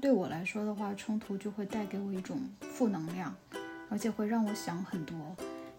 [0.00, 3.34] 对我来说的话，冲突就会带给我一种负能量，
[3.90, 5.16] 而且会让我想很多，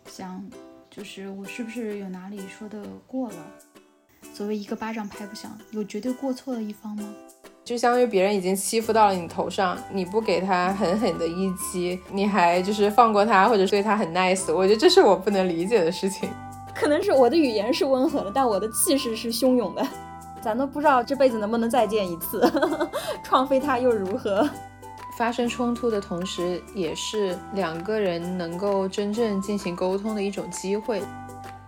[0.07, 0.43] 想
[0.89, 3.37] 就是我是不是有哪里说的过了？
[4.33, 7.13] 所谓一个巴掌拍不响，有绝对过错的一方吗？
[7.63, 16.29] 就相当于别人已经欺负到了你头上，你不给他狠狠的一击，你还就是放过他，或者对他很 nice，我觉得这是我不能理解的事情。
[16.73, 19.87] 可能是我的语言是温和的，但我的气势是汹涌的。
[20.41, 22.41] 咱都不知道这辈子能不能再见一次，
[23.23, 24.49] 创飞他又如何？
[25.17, 31.01] 发生冲突的同时，也是两个人能够真正进行沟通的一种机会。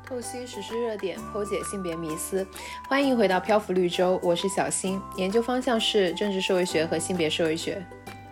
[0.08, 2.48] 透析时事热点，剖解性别迷思，
[2.88, 7.86] 欢迎回到漂浮绿洲，我是小新，研究方向是政治社会学和性别社会学。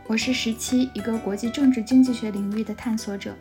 [0.08, 3.34] 我是十七，一个国际政治经济学领域的探索者。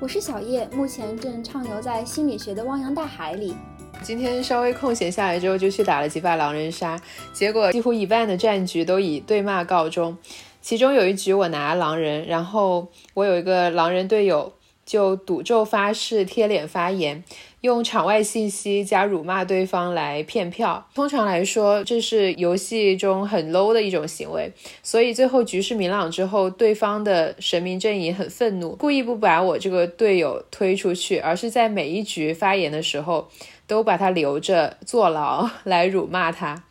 [0.00, 3.54] 我是小叶，目前正畅游在心理学的汪洋大海里。
[4.02, 6.98] 今天稍微空闲下来之后，就去打了几把狼人杀，
[7.32, 10.16] 结果几乎一半的战局都以对骂告终。
[10.62, 14.52] 其中有一局我拿狼人，然后我有一个狼人队友
[14.86, 17.22] 就赌咒发誓、贴脸发言。
[17.62, 24.52] 用场外信息加辱骂对方来骗票，通常来说这是游戏中很 low 的一种行为。
[24.80, 33.28] 所以最后局势明朗之后，对方的神明阵营很愤怒，故意不把我这个队友推出去，而是在每一局发言的时候
[33.68, 36.64] 都把他留着坐牢 来辱骂他。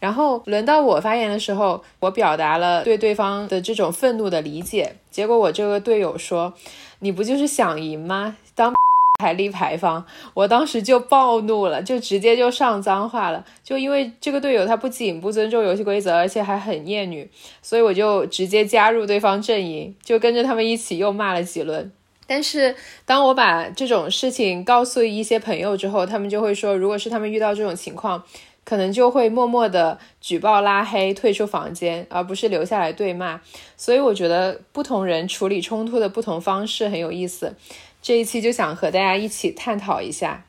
[0.00, 6.54] 然后轮到我发言的时候，我表达了对对方的这种愤怒的理解，结果我这个队友说
[6.98, 8.36] ：“你不就是想赢吗？
[8.56, 8.74] 当。
[9.18, 13.44] ”牌立牌坊，我当时就暴怒了，就直接就上脏话了。
[13.64, 17.28] 就因为这个队友他不仅不尊重游戏规则，而且还很厌女，
[17.60, 21.90] 所以我就直接加入对方阵营，就跟着他们一起又骂了几轮。
[22.28, 22.76] 但是
[23.06, 28.22] 当我把这种事情告诉一些朋友之后，他们就会说，如果是他们遇到这种情况，
[28.64, 33.40] 可能就会默默的举报拉黑，退出房间，而不是留下来对骂。
[33.78, 37.56] 所以我觉得不同人处理冲突的不同方式很有意思。
[38.02, 40.44] 这一期就想和大家一起探讨一下。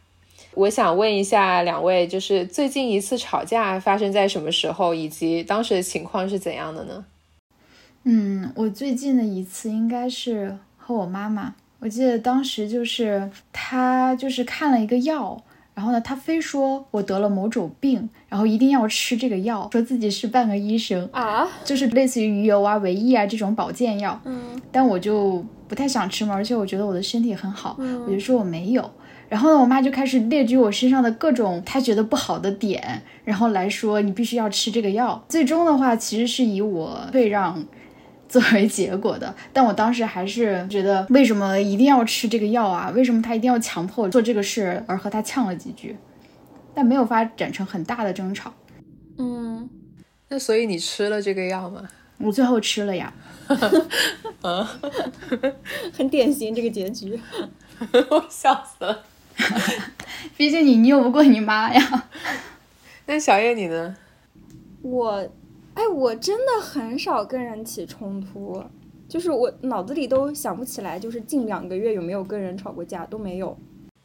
[0.56, 7.06] 我想问一下两位，就是最近一次吵架发生在什么时候，以及当时的情况是怎样的呢？
[8.04, 11.56] 嗯，我最近的一次应该是和我妈妈。
[11.80, 15.42] 我记得当时就是他就是看了一个药，
[15.74, 24.20] 然后呢，他非说我得了某种病，然后一定要吃这个药，说自己是半个医生啊，就是类似于鱼油啊、维 E 啊这种保健药。
[24.26, 25.44] 嗯，但我就。
[25.70, 28.90] 不太想吃嘛，而且我觉得我的身体很好，我就说我没有。
[29.28, 35.24] 然后呢，我妈就开始列举我身上的各种她觉得不好的点，然后来说你必须要吃这个药。
[35.30, 37.64] 最终的话，其实是以我退让
[38.30, 39.36] 作为结果的。
[39.52, 42.90] 但我当时还是觉得，为什么一定要吃这个药啊？
[42.96, 44.82] 为什么他一定要强迫做这个事？
[44.88, 45.98] 而和他呛了几句，
[46.74, 48.54] 但没有发展成很大的争吵。
[49.18, 49.70] 嗯，
[50.30, 51.84] 那所以你吃了这个药吗？
[52.20, 53.12] 我最后吃了呀。
[54.42, 54.66] 嗯
[55.98, 57.20] 很典型这个结局，
[58.12, 59.04] 我笑死了。
[60.36, 62.10] 毕竟你拗不过你妈呀。
[63.06, 63.96] 那小叶你呢？
[64.82, 65.28] 我，
[65.80, 68.62] 哎，我真的很少跟人起冲突，
[69.08, 73.58] 就是我脑子里都想不起来，就是近两个月有没有跟人吵过架都没有。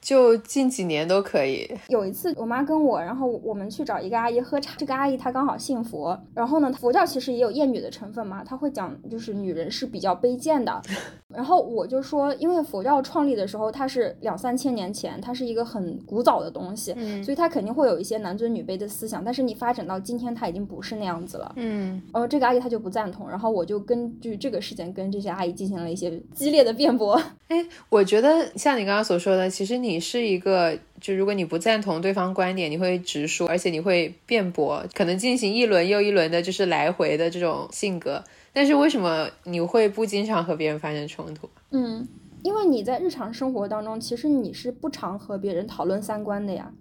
[0.04, 1.66] 就近几年都可以。
[1.88, 4.74] 有一次，我妈跟我，然后我们去找一个阿姨喝茶。
[4.76, 10.82] 这个阿姨她刚好信佛，然后呢，佛教其实也有厌女的成分嘛，她会讲就是女人是比较卑贱的。
[11.34, 19.24] 然后我就说，因为佛教创立的时候，它是两三千年前，它是一个很古早的东西，所以它肯定会有一些男尊女卑的思想。
[19.24, 21.50] 但是你发展到今天，它已经不是那样子了。
[21.56, 22.00] 嗯。
[22.12, 27.20] 然后这个阿姨她就不赞同，然后我就根据这个事件跟这些阿姨进行了一些激烈的辩驳。
[27.48, 29.93] 哎，我觉得像你刚刚所说的，其实你。
[29.94, 38.24] 你是一个，就如果你不赞同对方观点，你会直说，而且你会辩驳，可能进行一轮又一轮的，就是来回的这种性格。
[38.52, 41.48] 但是为什么你会不经常和别人发生冲突？
[41.70, 42.08] 嗯，
[42.42, 46.72] 因为你在日常生活当中，其实你是不常和别人讨论三观的呀。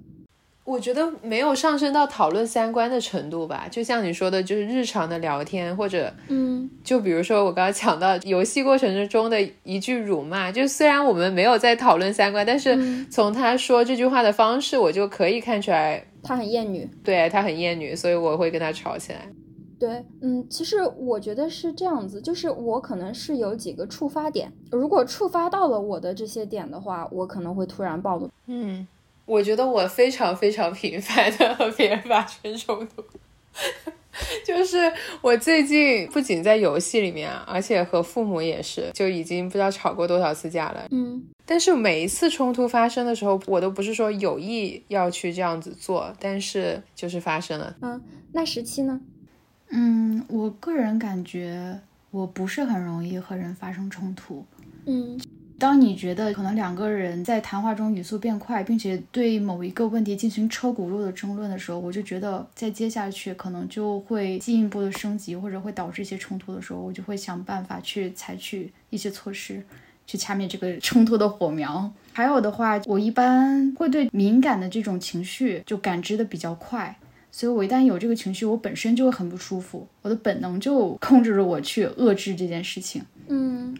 [0.65, 19.27] 我觉得没有上升到讨论三观的程度吧，就像你说的，就是日常的聊天，或者，嗯，就比如说我刚刚讲到游戏过程之中的一句辱骂，就虽然我们没有在讨论三观，但是从他说这句话的方式，我就可以看出来他很厌女，对他很厌女，所以我会跟他吵起来。
[19.77, 28.87] 对，嗯，其实我觉得是这样子，就是我可能是有几个触发点，如果触发到了我的这些点的话，我可能会突然暴怒，嗯。
[29.25, 33.03] 我觉得我非常非常频繁的和别人发生冲突，
[34.45, 34.91] 就是
[35.21, 40.87] 我最近不仅在游戏里面，而且和父母也是，就已经不知道吵过多少次架了。
[40.91, 47.75] 嗯，但是每一次冲突发生的时候，我都不是说有意要去这样子做，但是就是发生了。
[47.81, 48.01] 嗯，
[48.33, 48.99] 那十七呢？
[49.69, 51.79] 嗯，我个人感觉
[52.11, 54.45] 我不是很容易和人发生冲突。
[54.85, 55.17] 嗯
[55.59, 69.63] 当你觉得可能两个人在谈话中语速变快，并且对某一个问题进行车轱辘的争论的时候，我就觉得在接下去可能就会进一步的升级，或者会导致一些冲突的时候，我就会想办法去采取一些措施，
[70.05, 71.89] 去掐灭这个 冲突的火苗。
[72.11, 76.97] 还有的话，我一般会对敏感的这种情绪就感知的比较快，
[77.31, 83.01] 所以我一旦有这个情绪，我本身就会很不舒服，我的本能就控制着我去遏制这件事情。
[83.29, 83.73] 嗯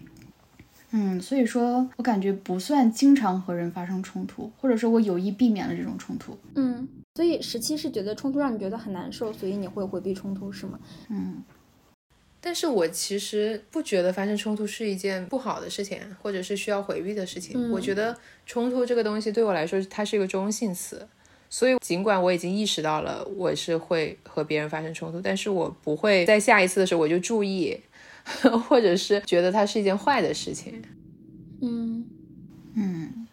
[0.95, 6.38] 嗯，所以说我感觉不算经常和人发生冲突，或者说我有意避免了这种冲突。
[6.56, 10.80] 嗯，所以十七是觉得冲突让你觉得很难受，所以你会回避冲突是吗？
[11.10, 11.44] 嗯
[12.45, 17.54] 但是我其实不觉得发生冲突是一件不好的事情，或者是需要回避的事情。
[17.56, 21.07] 嗯我觉得冲突这个东西对我来说，它是一个中性词。
[21.50, 27.80] 所以，尽管我已经意识到了我是会和别人发生冲突，但是我不会在下一次的时候我就注意，
[28.67, 30.81] 或者是觉得它是一件坏的事情。
[31.61, 32.05] 嗯
[32.75, 33.27] 嗯，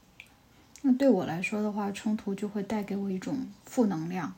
[0.82, 4.32] 那对我来说的话，冲突就会带给我一种负能量，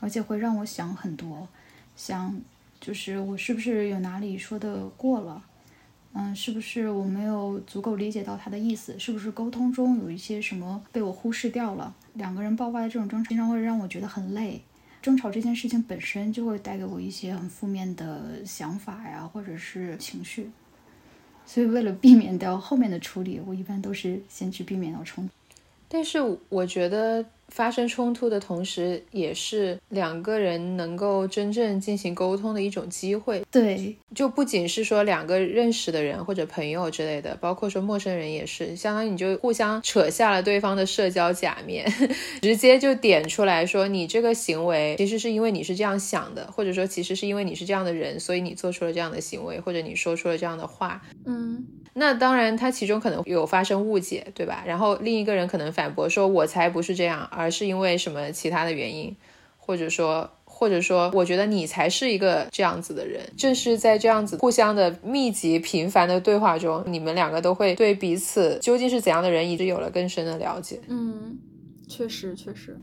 [0.00, 1.48] 而且会让我想很多，
[1.96, 2.40] 想
[2.80, 5.42] 就是我是不是有哪里说的过了。
[6.16, 8.96] 嗯，是不是我没有足够理解到他的意思？
[8.98, 11.92] 是不是沟通中有一些什么被我忽视掉了？
[12.12, 14.62] 两个人爆发的这种争吵，经常会让我觉得很累。
[15.04, 20.50] 争吵这件事情本身就会带给我一些很负面的想法呀，或者是情绪。
[21.44, 25.34] 所以为了避免掉后面的处理，我一般都是先去避免掉冲突。
[25.90, 26.18] 但是
[26.48, 33.42] 我觉得发生冲突的同时，也是两个人能够真正进行沟通的一种机会。
[33.50, 41.86] 对，就不仅是说两个认识的人或者朋友之类的，包括说陌生人也是，相当于你就互相扯下了对方的社交假面，
[42.42, 51.00] 直接就点出来说你这个行为其实是因为你是这样想的，或者说其实是因为你是这样的人，所以你做出了这样的行为，或者你说出了这样的话。
[51.26, 51.64] 嗯
[51.94, 54.64] 那当然，他其中可能有发生误解，对吧？
[54.66, 59.16] 然后另一个人可能反驳说：“我才不是这样，而是因为什么其他的原因，
[59.56, 70.80] 或者说，或者说，我觉得你才是一个这样子的人。”正是在这样子互相的密集、频繁的对话中，你们两个都会对彼此究竟是怎样的人，一直有了更深的了解。
[70.88, 71.38] 嗯，
[71.88, 72.76] 确实确实。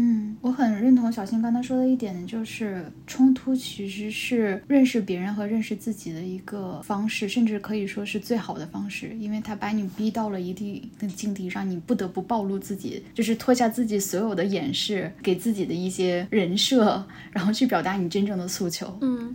[0.00, 18.96] 嗯，我很认同小新刚才说的一点，就是冲突其实是认识别人和认识自己的一个方式，甚至可以说是最好的方式，因为它把你逼到了一定的境地，让你不得不暴露自己，就是脱下自己所有的掩饰，给自己的一些人设，然后去表达你真正的诉求。
[19.00, 19.34] 嗯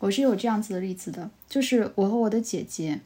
[0.00, 3.00] 我是有这样子的例子的，就是我和我的姐姐，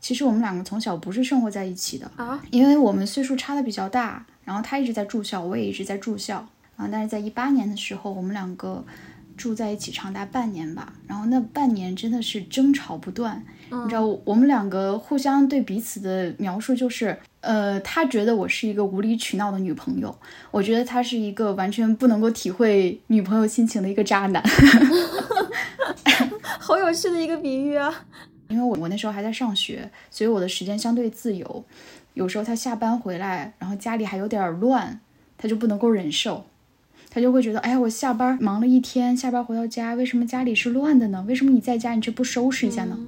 [0.00, 6.46] 其实我们两个从小不是生活在一起的，啊，因为我们岁数差的比较大，然后他一直在住校，我也一直在住校
[6.76, 6.88] 啊。
[6.90, 8.84] 但是在一八年的时候，我们两个
[9.36, 13.42] 住在一起长达半年吧，然后那半年真的是争吵不断。
[13.70, 20.14] 你知道，我们两个互相对彼此的描述就是，呃，他觉得我是一个无理取闹的女朋友，
[20.50, 24.42] 我觉得他是一个完全不能够体会女朋友心情的一个渣男。
[26.60, 28.04] 好有趣的一个比喻啊。
[28.48, 31.64] 因为我我那时候还在上学，所以我的时间相对自由。
[32.14, 35.00] 有时候他下班回来，然后家里还有点儿乱，
[35.36, 36.46] 他就不能够忍受，
[37.10, 41.24] 他就会觉得，哎呀，我下班忙了一天，下班回到家，为什么家里是乱的呢？
[41.28, 42.98] 为什么你在家你却不收拾一下呢？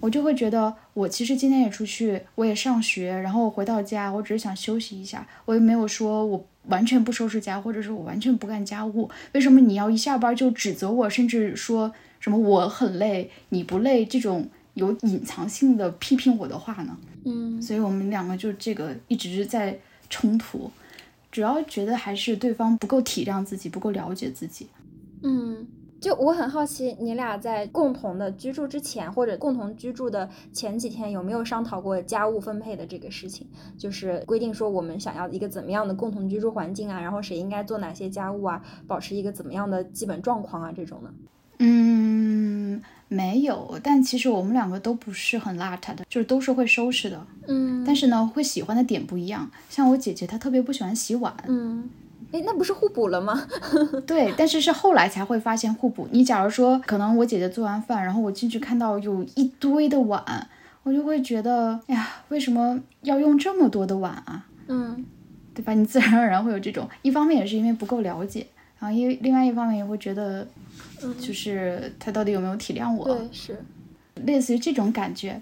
[0.00, 9.10] 我就会觉得，我其实今天也出去，我也上学，然后我回到家，我只是想休息一下，我也没有说我完全不收拾家，或者是我完全不干家务。
[9.32, 16.96] 为什么你要一下班就指责我，甚至说什么我很累，你不累这种有隐藏性的批评我的话呢？
[17.24, 20.70] 嗯所以我们两个就这个一直在冲突，
[21.30, 24.66] 主要觉得还是对方不够体谅自己，不够了解自己。
[25.22, 25.66] 嗯，
[26.00, 33.46] 就我很好奇，你俩在共同的居住之前，或者共同居住的前几天，有没有商讨过家务分配的这个事情？
[33.76, 41.12] 就是规定说我们想要一个怎么样的共同居住环境啊，然后谁应该做哪些家务啊，保持一个怎么样的基本状况啊，这种的。
[41.58, 42.29] 嗯，
[43.12, 47.26] 没有，但其实我们两个都不是很邋遢的，就是都是会收拾的。
[47.48, 49.50] 嗯但是呢，会喜欢的点不一样。
[49.68, 51.90] 像我姐姐，她特别不喜欢洗碗，嗯，
[52.30, 53.48] 哎，那不是互补了吗？
[54.06, 56.06] 对，但是是后来才会发现互补。
[56.12, 60.46] 你假如说，可能我姐姐做完饭，然后我进去看到有一堆的碗，
[60.84, 64.46] 我就会觉得，哎呀，为什么要用这么多的碗啊？
[64.68, 65.04] 嗯
[65.52, 65.74] 对吧？
[65.74, 68.46] 你自然而然会有这种，一方面也是因为不够了解，
[68.80, 70.44] 然后因为另外一方面也会觉得，
[71.20, 73.62] 就是他到底有没有体谅我，对，是，
[74.24, 75.40] 类似于这种感觉，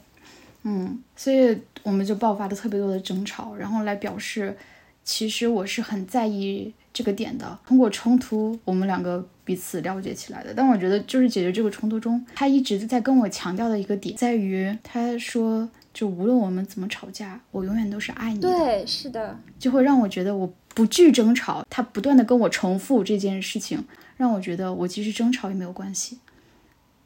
[0.64, 4.56] 嗯，所以我们就爆发了特别多的争吵，然后来表示，
[5.04, 7.58] 其实我是很在意这个点的。
[7.64, 10.52] 通过冲突，我们两个彼此了解起来的。
[10.52, 18.48] 但我觉得，就是解决这个冲突中，他一直在跟我强调的一个点在于，他说，就无论我们怎么吵架，我永远都是爱你的。
[18.50, 21.64] 对，是的，就会让我觉得我不惧争吵。
[21.68, 23.84] 他不断的跟我重复这件事情，
[24.16, 26.20] 让我觉得我即使争吵也没有关系。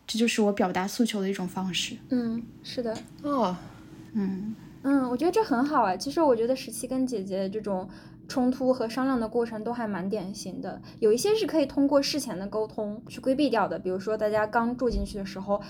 [0.07, 1.97] 这就是我表达诉求的一种方式。
[2.11, 3.57] 嗯，是的，哦，
[4.13, 5.97] 嗯嗯，我觉得这很好啊。
[5.97, 7.89] 其实我觉得十七跟姐姐这种
[8.29, 15.63] 冲突和商量的过程都还蛮典型的，有一些是可以通过事前的沟通去规避掉的，比如说大家刚住进去的时候。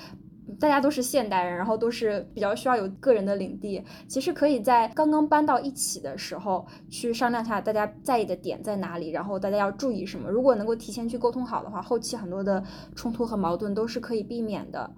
[0.59, 3.83] 大家都是现代人，然后都是比较需要有个人的领地。
[4.09, 10.29] 其实可以在刚刚搬到一起的时候去商量下大家在意的点在哪里，然后大家要注意什么。
[10.29, 12.63] 如果能够提前去沟通好的话，后期很多的
[12.95, 14.91] 冲突和矛盾都是可以避免的。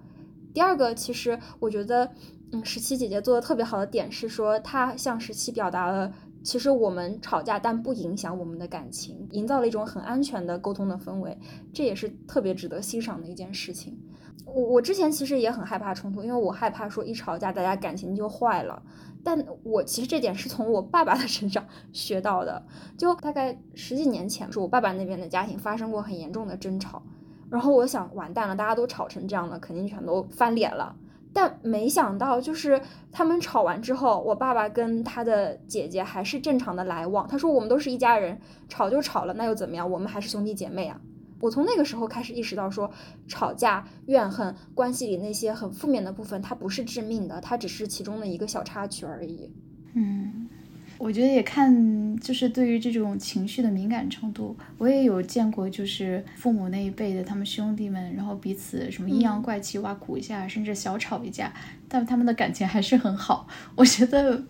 [0.53, 2.09] 第二个，其实我觉得，
[2.51, 6.11] 嗯，十七姐姐做的特别好的点是说，她向十七表达了，
[6.43, 11.37] 其实我们吵架，但不影响我们的感情，营造了一种很安全的沟通的氛围，
[11.73, 13.99] 这也是特别值得欣赏的一件事情。
[14.45, 18.81] 我我之前其实也很害怕冲突，因为我害怕说一吵架大家感情就坏了。
[19.23, 22.63] 但我其实这点是从我爸爸的身上 学到的。
[22.95, 27.01] 就大概十几年前，是我爸爸那边的家庭发生过很严重的争吵，
[27.49, 30.95] 然后我想完蛋了，大家都吵成这样了，肯定全都翻脸了。
[31.33, 32.79] 但没想到，就是
[33.11, 37.27] 他们吵完之后，我爸爸跟他的姐姐还是正常的来往。
[37.27, 38.39] 他说我们都是一家人，
[38.69, 39.89] 吵就吵了，那又怎么样？
[39.89, 41.01] 我们还是兄弟姐妹啊。
[41.45, 42.91] 我从那个时候开始意识到，说
[43.27, 49.51] 吵架、怨恨、关系里那些很负面的部分，它不是致命的，它只是其中的一个小插曲而已。
[49.93, 50.49] 嗯，
[50.97, 61.53] 我觉得也看就是对于这种情绪的敏感程度，我也有见过，就是父母那一辈的他们兄弟们，然后彼此什么阴阳怪气、挖苦一下，甚至小吵一架，
[61.87, 63.47] 但他们的感情还是很好。
[63.75, 64.43] 我觉得，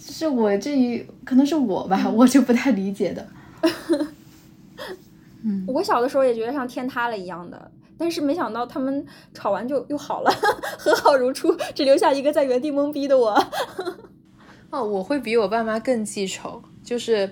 [0.00, 3.28] 是我这一可能是我吧，我就不太理解的。
[5.44, 10.30] 嗯，我小的时候也觉得像天塌了一样的，但是没想到他们吵完就又好了，
[10.78, 13.32] 和好如初，只留下一个在原地懵逼的我。
[14.70, 17.30] 哦，我会比我爸妈更记仇，就是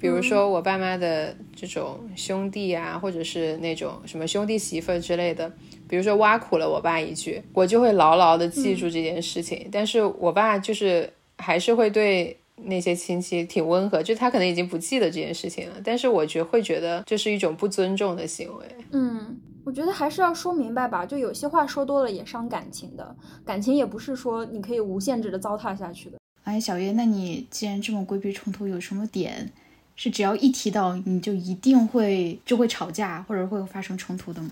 [0.00, 5.50] 比如说我爸妈的这种兄弟啊，或者是那种什么兄弟媳妇之类的，
[5.88, 9.68] 比如说挖苦了我爸一句，我就会牢牢的记住这件事情。
[9.70, 12.36] 但是我爸就是还是会对。
[12.64, 18.66] 那些亲戚挺温和，就他可能已经不记得这件事情了，但是我觉会觉得这是一种不尊重的行为。
[18.92, 26.18] 嗯，我觉得还是要说明白吧，就有些话说多了也伤感情的，感情也不是说你可以无限制的糟蹋下去的。
[26.44, 29.52] 哎，小月，那你既然这么规避冲突，有什么点
[29.94, 34.50] 是只要一提到你就一定会就会吵架或者会发生冲突的吗？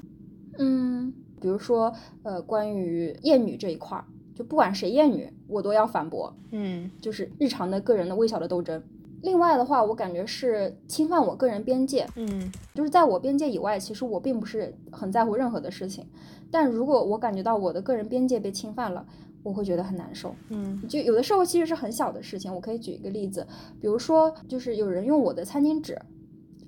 [0.58, 4.04] 嗯，比如说呃，关于厌女这一块儿。
[4.40, 6.34] 就不管谁厌女，我都要反驳。
[6.50, 8.82] 嗯，就是日常的个人的微小的斗争。
[9.20, 12.06] 另外的话，我感觉是侵犯我个人边界。
[12.16, 16.06] 嗯，就是在我边界以外，其实我并不是很在乎任何的事情。
[16.50, 19.04] 但如果我感觉到我的个人边界被侵犯了，
[19.42, 20.34] 我会觉得很难受。
[20.48, 22.50] 嗯，就有的时候其实是很小的事情。
[22.54, 23.46] 我可以举一个例子，
[23.78, 26.00] 比如说，就是有人用我的餐巾纸。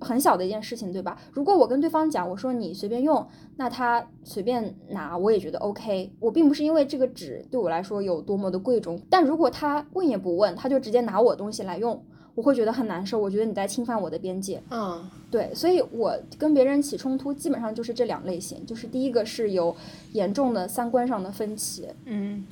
[0.02, 1.16] 很小的一件事情，对吧？
[1.32, 6.12] 如果我跟对方讲，我说你随便用，那他随便拿，我也觉得 OK。
[6.21, 12.02] 我并不是因为这个纸对我来说有多么的贵重，但如果他问也不问，他就直接拿我东西来用，
[12.35, 13.18] 我会觉得很难受。
[13.18, 14.62] 我觉得你在侵犯我的边界。
[14.71, 19.75] 嗯，对，所以我跟别人起冲突，基本上就是这两类型，就是第一个是有
[20.12, 22.44] 严重的三观上的分歧，嗯。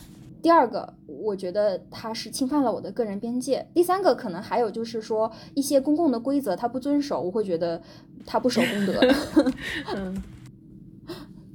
[0.42, 3.66] 第二个，我觉得他是侵犯了我的个人边界。
[3.74, 7.80] 第三个，可能还有就是说一些公共的规则他不遵守，我会觉得
[8.26, 9.00] 他不守公德。
[9.94, 10.22] 嗯，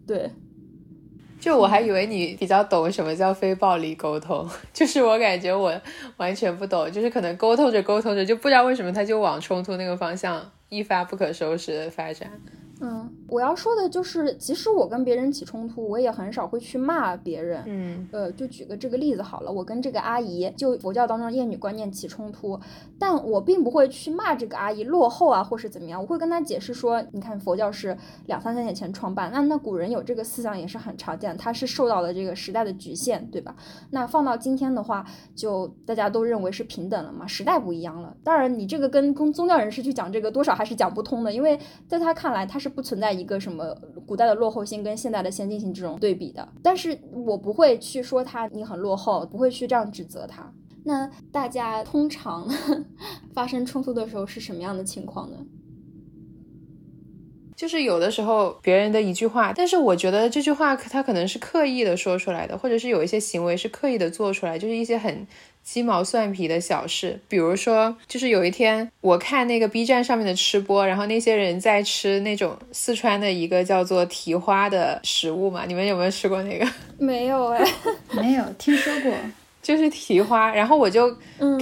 [0.07, 0.31] 对。
[1.37, 5.79] 就我还以为你比较懂什么叫非暴力沟通，就是我感觉我
[6.17, 12.31] 完全不懂，就是可能沟通着沟通着就不知道为什么他就往冲突那个方向一发不可收拾的发展。
[12.81, 17.63] 嗯，我要说的就是，即使我跟别人起冲突，我也很少会去骂别人。
[17.65, 22.59] 嗯，呃，就举个这个例子好了，我跟这个阿姨就佛教当中厌女观念起冲突，
[22.99, 33.55] 但我并不会去骂这个阿姨落后啊，或是怎么样，我会跟她解释说，你看佛教是两三千年前创办，那那古人有这个思想也是很常见，它是受到了这个时代的局限，对吧？
[33.91, 38.13] 那放到今天的话，就大家都认为是平等了嘛，时代不一样了。
[38.21, 42.65] 当然，你这个跟跟宗教人士去讲这个，多少还是讲不通的，因为在他看来，他是。
[42.75, 50.53] 不存在一个什么古代的落后性跟现代的先进性这种对比的，但是我不会去说他你很落后，不会去这样指责他。
[50.83, 52.47] 那大家通常
[53.33, 55.37] 发生冲突的时候是什么样的情况呢？
[57.55, 65.25] 就是有的时候别人的一句话，但是我觉得这句话他可能是刻意的说出来的，或者是有一些行为是刻意的做出来，就是一些很
[65.65, 67.19] 鸡毛蒜皮的小事。
[67.27, 76.65] 比如说，就是有一天我看那个 B 站上面的吃播，然后那些人在吃那种四川的一个叫做蹄花的食物嘛，你们有没有吃过那个？
[76.97, 77.65] 没有哎，
[78.15, 79.11] 没有听说过。
[79.61, 81.11] 就是蹄花，然后我就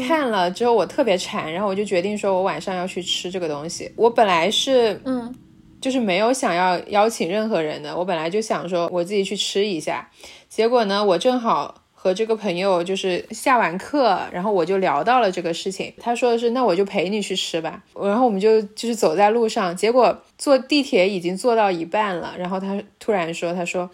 [0.05, 3.89] 看了之后我特别馋，然后我就决定说我晚上要去吃这个东西。
[3.95, 5.33] 我本来是嗯，
[5.79, 10.09] 就是没有想要邀请任何人的，我本来就想说我自己去吃一下。
[10.49, 15.93] 结果呢，我正好和这个朋友就是下完课，然后我就聊到了这个事情。
[16.01, 17.81] 他说的是那我就陪你去吃吧。
[17.95, 23.89] 然后我们就就是走在路上，结果坐地铁已经坐到一半了，然后他突然说他说。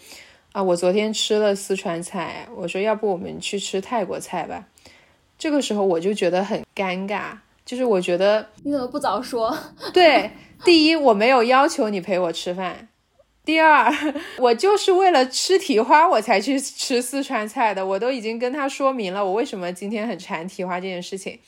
[0.51, 4.65] 啊，我昨天吃了四川菜，我说要不我们去吃泰国菜吧。
[5.37, 9.55] 这个时候我就觉得很尴尬，就是我觉得你怎么不早说？
[9.93, 10.31] 对，
[10.65, 12.88] 第一我没有要求你陪我吃饭，
[13.49, 13.91] 第二
[14.37, 21.39] 我就是为了吃蹄花我才去吃四川菜的，我都已经跟他说明了我为什么今天很馋蹄花这件事情，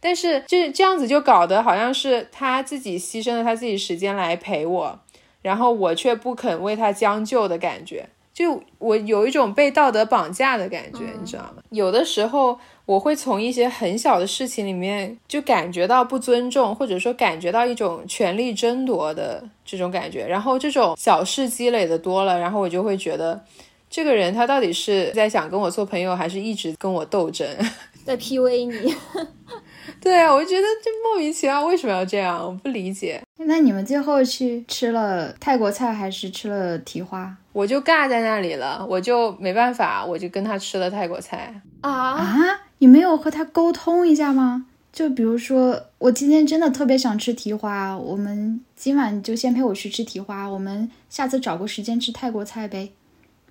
[0.00, 4.98] 但是就是这样子就搞得好像是他自己牺牲了他自己时间来陪我，
[5.42, 8.08] 然后我却不肯为他将就的感觉。
[8.32, 11.62] 就我有一种被道德绑架的感觉，你知道吗？
[11.68, 20.26] 有的时候我会从一些很小的事情里面就感觉到不尊重，或者说感觉到一种权力争夺的这种感觉。
[20.26, 23.40] 然后这种小事积累的多了，然后我就会觉得，
[23.88, 27.48] 这个人他到底是在想跟我做朋友，还是一直跟我斗争，
[28.04, 28.94] 在 PUA 你？
[30.00, 32.44] 对啊，我觉得这莫名其妙，为什么要这样？
[32.44, 33.22] 我不理解。
[33.36, 37.36] 那你们最后去吃了泰国菜，还是吃了蹄花？
[37.52, 42.60] 我就尬在那里了，我就没办法，我就跟他吃了泰国菜啊啊！
[42.78, 44.66] 你没有和他沟通一下吗？
[44.92, 52.90] 就比如说，我今天真的特别想吃蹄花，我们今晚就先陪我去吃蹄花，我们下次找个时间吃泰国菜呗，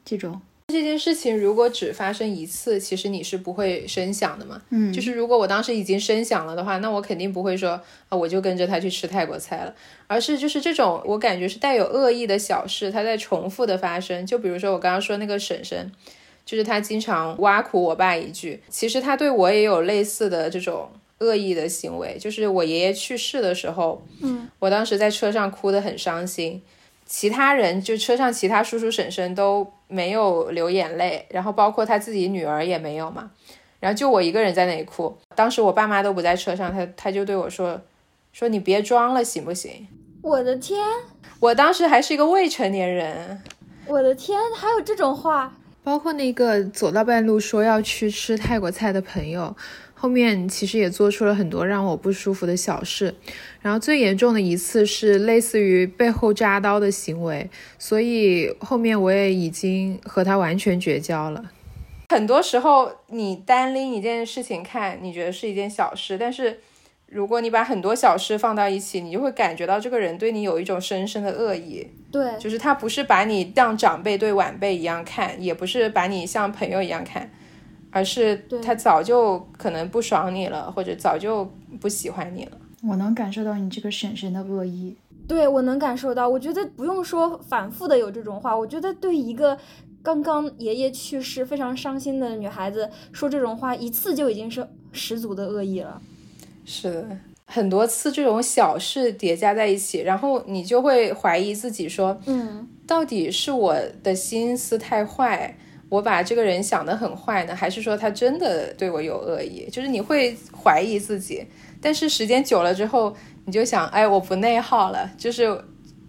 [0.06, 0.42] 这种。
[0.72, 4.62] 这件事情如果只发生一次，其实你是不会声响的嘛。
[4.70, 7.72] 嗯，就是如果我当时已经声响了的话，那我肯定不会说
[8.10, 9.76] 啊，我就跟着他去吃泰国菜了，
[10.08, 14.26] 而是就是这种我感觉是带有恶意的小事，它在重复的发生。
[14.26, 15.92] 就比如说我刚刚说那个婶婶，
[16.46, 22.18] 就是他经常挖苦我爸一句，其实他对我也有类似的这种恶意的行为。
[22.20, 26.62] 就是我爷爷去世的时候，嗯，我当时在车上哭得很伤心。
[27.12, 33.30] 其他人就车上其他叔叔婶婶都没有流眼泪，然后包括他自己女儿也没有嘛，
[33.82, 35.14] 然后就我一个人在那里哭。
[35.36, 37.82] 当时我爸妈都不在车上，他他就对我说
[38.32, 39.86] ：“说你别装了，行不行？”
[40.24, 40.80] 我的天！
[41.42, 43.42] 我当时还是一个未成年人。
[43.88, 45.52] 我的天，还有这种话？
[45.84, 49.54] 包括那个走到半路说要去吃泰国菜的朋友。
[50.02, 53.14] 后面其实也做出了很多让我不舒服的小事，
[53.62, 61.52] 然后最严重的一次是类似于背后扎刀的行为，所以后面我也已经和他完全绝交了。
[62.10, 66.60] 很多时候你单拎一件事情看，你觉得是一件小事，但是
[67.06, 71.88] 如果你把很多小事放到一起，你就会感觉到这个人对你有一种深深的恶意。
[72.12, 77.30] 对，就是他不是把你当长辈对晚辈一样看，也不是把你像朋友一样看。
[77.92, 81.46] 而是他早就可能不爽你了，或者早就
[81.80, 82.52] 不喜欢你了。
[82.84, 84.96] 我能感受到你这个婶婶的恶意。
[85.28, 89.58] 对我能感受到，我觉得不用说反复的有这种话，我觉得对一个
[90.02, 96.02] 刚刚爷爷去世非常伤心的女孩子说这种话，一次就已经是十足的恶意了。
[96.66, 105.56] 是的，很多次这种小事叠加在一起，然后你就会怀疑自己，说，嗯，到底是我的心思太坏。
[105.92, 109.68] 我把这个人想得很坏呢，还是说他真的对我有恶意？
[109.70, 111.46] 就是你会怀疑自己，
[111.82, 115.62] 但是时间久了之后，你就想，哎，我不内耗了，就是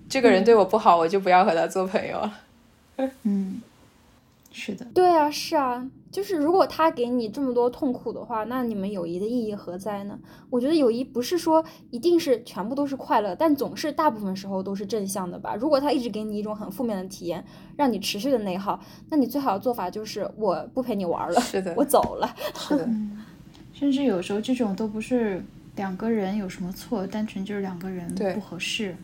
[0.08, 2.38] 这个人对我不好，我就不要和他做朋友了。
[3.24, 3.60] 嗯。
[4.52, 10.18] 是的，对啊，是啊，就是如果他给你这么多痛苦的话，那你们友谊的意义何在呢？
[10.50, 15.54] 我觉得友谊不是说一定是全部都是快乐，但总是大部分时候都是正向的吧。
[15.54, 17.42] 如果他一直给你一种很负面的体验，
[17.76, 22.30] 让你持续的内耗，那你最好的做法就是我不陪你玩了，是的，我走了。
[22.54, 22.86] 是的，
[23.72, 25.42] 甚至有时候这种都不是
[25.76, 28.94] 两个人有什么错，单纯就是两个人不合适，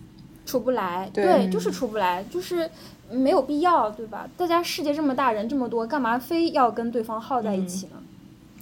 [0.44, 1.08] 处不来。
[1.14, 2.68] 对，就是处不来，就是。
[3.10, 4.28] 没有必要，对吧？
[4.36, 7.92] 大家世界这么大，人这么多，干嘛非要跟对方耗在一起呢？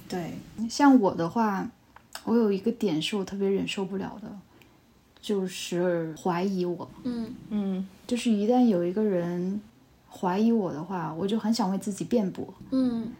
[0.07, 0.33] 对，
[0.69, 1.69] 像我的话，
[2.23, 4.29] 我有一个点是我特别忍受不了的，
[5.19, 6.89] 就是怀疑我。
[7.03, 9.61] 嗯嗯，就是一旦有一个人
[10.09, 12.47] 怀疑我的话，我就很想为自己辩驳。
[12.71, 13.11] 嗯，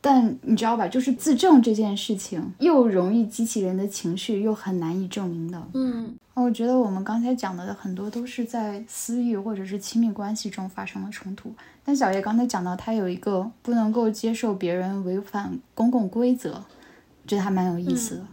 [0.00, 5.62] 但你知道吧，就是自证这件事情，又容易激起人的情绪，又很难以证明的。
[5.74, 11.52] 嗯，我觉得我们刚才讲的很多都是在私欲或者是亲密关系中发生的冲突。
[11.84, 16.62] 但小叶刚才讲到，他有一个不能够接受别人违反公共规则，
[17.26, 18.26] 觉得还蛮有意思的。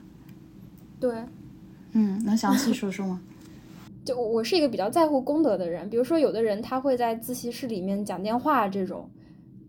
[0.99, 1.15] 对，
[1.91, 3.21] 嗯，能详细说说吗？
[4.05, 9.09] 就我是一个比较在乎公德的人，比如说有的人他会在自习室里面讲电话这种。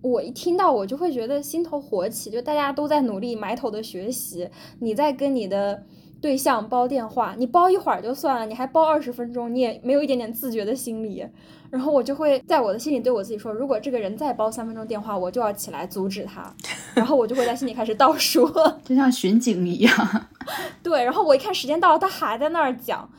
[0.02, 5.84] 我一听到我就会觉得心头火起，就大家都在努力埋头的学习，你在跟你的
[6.20, 11.26] 对象煲电话，你煲一会儿就算了，你还煲二十分钟，你也没有一点点自觉的心理，
[11.70, 16.54] 然后我就会在我的心里对我自己说，如果这个人再煲三分钟电话，我就要起来阻止他，
[16.94, 18.46] 然后我就会在心里开始倒数，
[18.84, 20.26] 就像巡警一样。
[20.82, 23.10] 对，然后我一看时间到了，他还在那儿讲，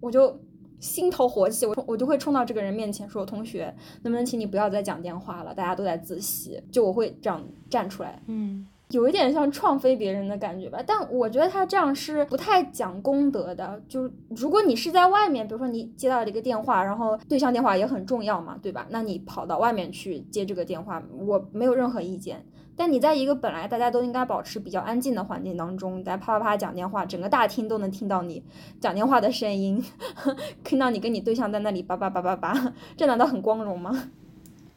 [0.00, 0.38] 我就。
[0.80, 5.52] 心头火起，我我就会冲到这个人面前说：“同学，能不能请你不要再讲电话了？
[5.52, 10.78] 大家都在自习。”就我会这样站出来，嗯，有一点像创飞别人的感觉吧。
[10.86, 13.80] 但我觉得他这样是不太讲公德的。
[13.88, 18.86] 就如果你是在外面，比如说你接到了一个电话，然后对象电话也很重要嘛，对吧？
[18.90, 22.44] 那你跑到外面去接这个电话，我没有任何意见。
[22.76, 28.40] 但你在一个本来大家都应该保持比较安静的环境当中，在啪啪啪讲电话，整个大厅都能听到你
[28.80, 29.84] 讲电话的声音，
[30.62, 34.10] 听到你跟你对象在那里叭叭叭叭叭，这难道很光荣吗？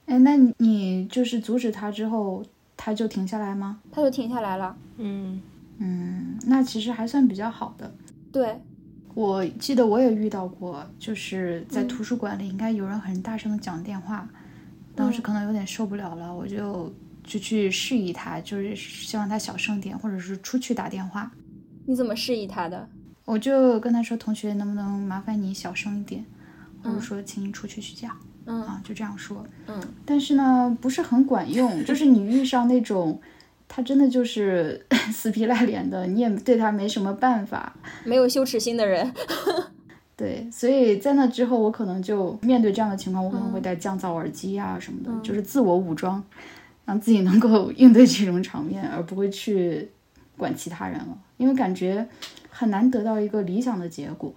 [0.07, 2.43] 哎，那你就是阻止他之后，
[2.83, 3.79] 他就停下来吗？
[3.91, 4.75] 他就停下来了。
[4.97, 5.39] 嗯
[5.77, 7.93] 嗯，那其实还算比较好的。
[8.31, 8.59] 对，
[9.13, 14.27] 我记得我也遇到过，就是在图书馆里，应该有人很大声的讲电话，
[14.95, 16.91] 当时可能有点受不了了，我就。
[17.23, 21.31] 就去示意他，就是希望他小声点，或者是出去打电话。
[21.85, 22.89] 你怎么示意他的？
[23.25, 26.25] 我就跟他说：“同学，能不能麻烦你小声一点？”
[26.83, 29.45] 或者说：“请你出去去讲。”嗯啊，就这样说。
[29.67, 29.81] 嗯。
[30.05, 31.83] 但是呢，不是很管用。
[31.85, 33.19] 就是你遇上那种，
[33.67, 37.73] 他真的就是 死皮赖脸的，你也对他没什么办法。
[38.03, 39.13] 没有羞耻心的人。
[40.17, 46.23] 对，所以在那之后，我可能就面对这样的情况，我可能会戴降噪耳机啊什么的，就是自我武装。
[46.83, 49.87] 让自己能够 应对这种场面，而不会去
[50.35, 52.05] 管其他人了，因为感觉
[52.49, 54.33] 很难得到一个理想的结果。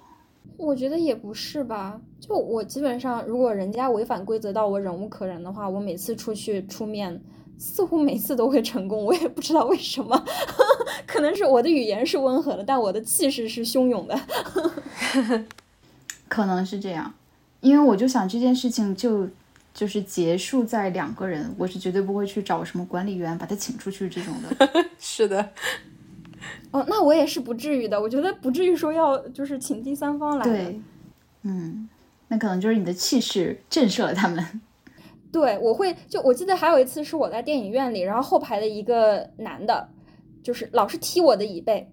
[0.56, 7.20] 我觉得也不是吧，就我基本上，如果人家违反规则到我忍无可忍的话，我每次出去出面，
[7.58, 9.04] 似乎每次都会成功。
[9.04, 10.24] 我也不知道为什么，
[11.06, 14.20] 可能是我的语言是温和的，但我的气势是汹涌的，
[16.28, 17.12] 可能是这样。
[17.60, 19.28] 因为我就想这件事情就。
[19.74, 24.68] 就是结束在两个人，我是绝对不会去找什么管理员把他请出去这种的。
[25.00, 25.50] 是的，
[26.74, 28.00] 哦，那我也是不至于的。
[28.00, 30.44] 我觉得不至于说要就是请第三方来。
[30.44, 30.80] 对，
[31.42, 31.88] 嗯，
[32.26, 34.60] 那可能就是你的气势震慑了他们。
[35.30, 39.88] 对，我会就我记得还有一次是我在电影院里，然后后排的一个男的，
[40.42, 41.88] 就是老是踢我的椅背，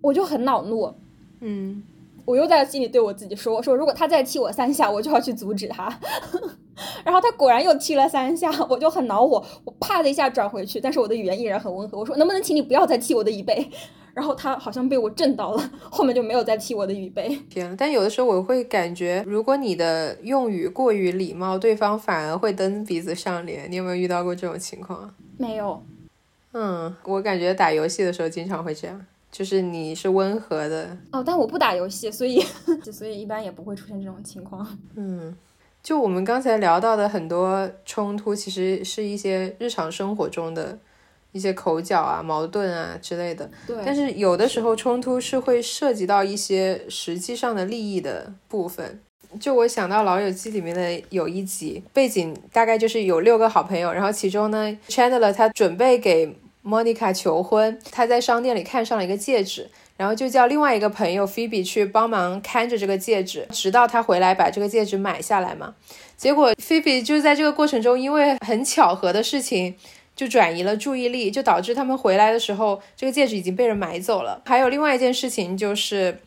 [0.00, 0.94] 我就很恼怒。
[1.40, 1.82] 嗯，
[2.24, 5.94] 我又在心里对我自己说：“我说如果他再踢我三下，我就要去阻止他。
[7.04, 13.70] ”然后他果然又踢了三下，我就很恼火，我啪的一下转回去，但是我的语言依然很温和，我说能不能请你不要再踢我的椅背？
[14.16, 17.38] 然后他好像被我震到了，后面就没有再踢我的椅背。
[17.50, 23.70] 天，但有的时候我会感觉，如果你的用语过于礼貌，对方反而会蹬鼻子上脸。
[23.70, 25.14] 你有没有遇到过这种情况？
[25.36, 25.82] 没有。
[26.54, 32.40] 嗯，我感觉打游戏的时候经常会这样，就是你是温和的哦，但我不打游戏，所以
[32.90, 34.66] 所以一般也不会出现这种情况。
[34.94, 35.36] 嗯。
[35.82, 40.76] 就我们刚才聊到的很多冲突，其实是一些日常生活中的
[41.36, 43.48] 一些口角啊、矛盾啊之类的。
[43.66, 43.76] 对。
[43.84, 49.00] 但是有的时候冲突是会涉及到一些实际上的利益的部分。
[49.38, 59.68] 就我想到《老友记》里面的有一集，背景大概就是有六个好朋友，然后其中呢，Chandler 他准备给 Monica 求婚，他在商店里看上了一个戒指。
[59.98, 65.74] 然后就叫另外一个朋友 Phoebe 去帮忙看着这个戒指，直到他回来把这个戒指买下来嘛。
[66.18, 69.74] 结果 Phoebe 就在这个过程中，因为很巧合的事情，
[70.16, 74.42] 就转移了注意力，就导致他们回来的时候，这个戒指已经被人买走了。
[74.46, 76.18] 还有另外一件事情就是，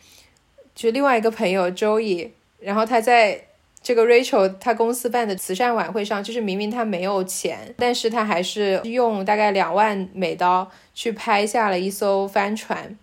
[0.76, 3.46] 就另外一个朋友周易，然后他在
[3.82, 12.96] 这个 Rachel 他公司办的慈善晚会上，就是明明他没有钱，但是他还是用大概两万美刀去拍下了一艘帆船。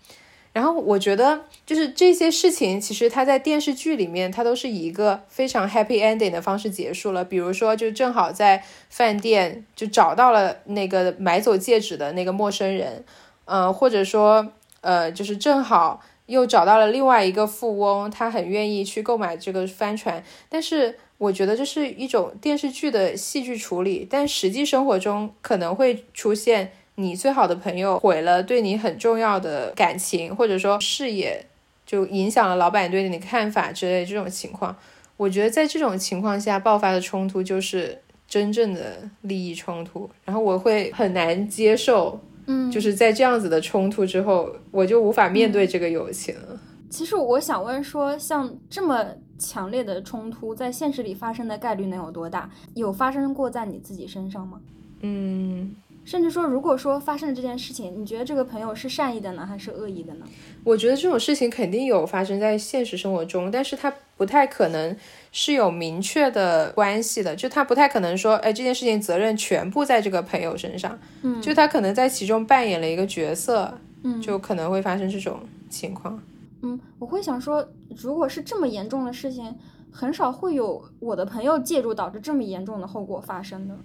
[0.56, 7.22] 然后我觉得，就是这些事情，其实它在电视剧里面，它都是以一个非常 happy ending 的方式结束了。
[7.22, 13.04] 比如说，就正好在饭店就找到了那个买走戒指的那个陌生人，
[13.44, 20.24] 嗯，或者说，呃，就是正好又找到了另外一个富翁，他很愿意去购买这个帆船。
[20.48, 26.72] 但是，我觉得这是一种电视剧的戏剧处理，但实际生活中可能会出现。
[26.96, 31.46] 你最好的朋友毁了对你很重要的感情，或者说事业，
[31.86, 34.74] 就影响了老板对你的看法之类这种情况，
[35.16, 46.58] 我觉得在这种情况下爆发的冲突就是真正的利益冲突，然后我会很难接受，嗯，就是在这样子的冲突之后，我就无法面对这个友情了。
[46.88, 49.04] 其实我想问说，像这么
[49.38, 52.50] 强烈的冲突，在现实里发生的概率能有多大？
[52.74, 54.60] 有发生过在你自己身上吗？
[55.02, 55.76] 嗯。
[56.06, 60.24] 甚至说，如果说发生了这件事情，你觉得这个朋友是善意的呢，还是恶意的呢？
[60.62, 64.96] 我觉得这种事情肯定有发生在现实生活中，但是它不太可能
[65.32, 76.22] 是有明确的关系的，就他不太可能说，哎，这件事情责任全部在这个朋友身上，嗯，就他可能在其中扮演了一个角色，嗯，就可能会发生这种情况。
[76.62, 79.52] 嗯，我会想说，如果是这么严重的事情，
[79.90, 83.76] 很少会有我的朋友介入导致这么严重的后果发生的。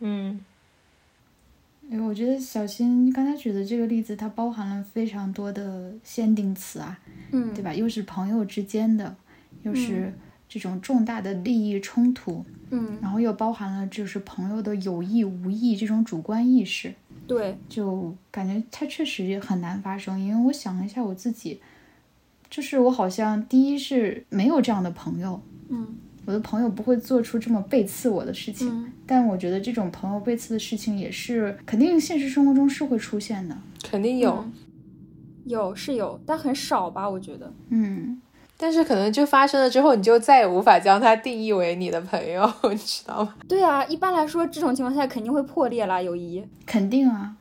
[0.00, 0.44] 嗯。
[1.90, 6.98] 因为我觉得小新刚才举的这个例子，它包含了非常多的限定词啊，
[7.30, 7.72] 嗯，对吧？
[7.72, 9.14] 又是朋友之间的，
[9.62, 10.12] 又是
[10.48, 16.92] 这种重大的利益冲突，嗯，然后又包含了就是朋友的有意无意这种主观意识，
[17.26, 20.18] 对，就感觉它确实也很难发生。
[20.18, 21.60] 因为我想了一下我自己，
[22.50, 25.94] 就是我好像第一是没有这样的朋友，嗯。
[26.26, 34.44] 我的朋友不会做出这么背刺我的事情，但我觉得这种朋友背刺的事情也是肯定现实生活中是会出现的，肯定有，
[35.44, 37.08] 有是有，但很少吧？
[37.08, 38.20] 我觉得，嗯，
[38.56, 43.34] 但是可能就发生了之后，你就再也无法将他定义为你的朋友， 你知道吗？
[43.46, 47.36] 对啊，一般来说这种情况下肯定会破裂啦，友谊肯定啊，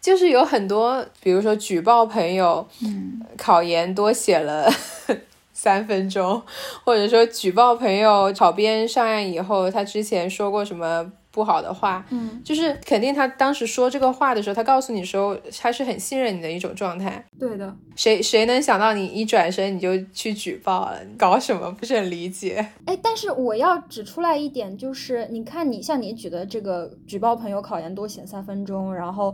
[0.00, 4.72] 就是有很多，比如说举报朋友，嗯，考研多写了。
[5.62, 6.42] 三分钟，
[6.82, 17.24] 或者说举报朋友考编上岸以后，他之前说过什么不好的话，嗯，就是肯定他当时说这个话的时候，他告诉你说他是很信任你的一种状态。
[17.38, 20.98] 对的，谁谁能想到你一转身你就去举报了？
[21.16, 21.70] 搞什么？
[21.70, 22.66] 不是很理解。
[22.86, 29.32] 哎，但是我要指出来一点，就是你看你像你举的这个举报朋友考研多写三分钟，然后。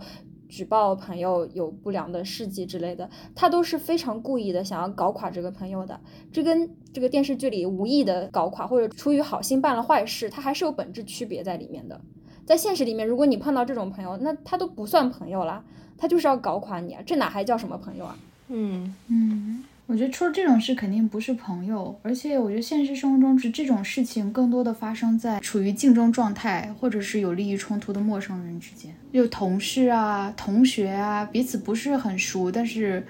[0.48, 6.00] 举报朋友有不良的事迹之类的，他都是非常故意的，想要搞垮这个朋友的。
[6.32, 12.00] 这跟这个电视剧里无意的搞垮，或者出于好心办了坏事，他还是有本质区别在里面的。
[12.46, 15.62] 在现实里面，如果你碰到这种朋友，那他都不算朋友啦，
[15.98, 18.16] 他就是要搞垮你啊，这哪还叫什么朋友啊？
[18.48, 19.64] 嗯嗯。
[19.88, 33.02] 我觉得出了这种事肯定不是朋友，而且我觉得现实生活中是这种事情更多的发生在处于竞争状态或者是有利益冲突的陌生人之间，就同事啊、同学啊，彼此不是很熟，但是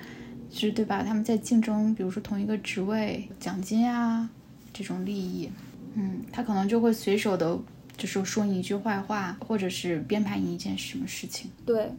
[0.52, 1.02] 是对吧？
[1.02, 4.30] 他们在竞争，比如说同一个职位、奖金啊
[4.72, 5.50] 这种利益，
[5.94, 7.58] 嗯，他可能就会随手的，
[7.96, 11.50] 就是说你一句坏话，或者是编排你一件什么事情。
[11.66, 11.90] 对，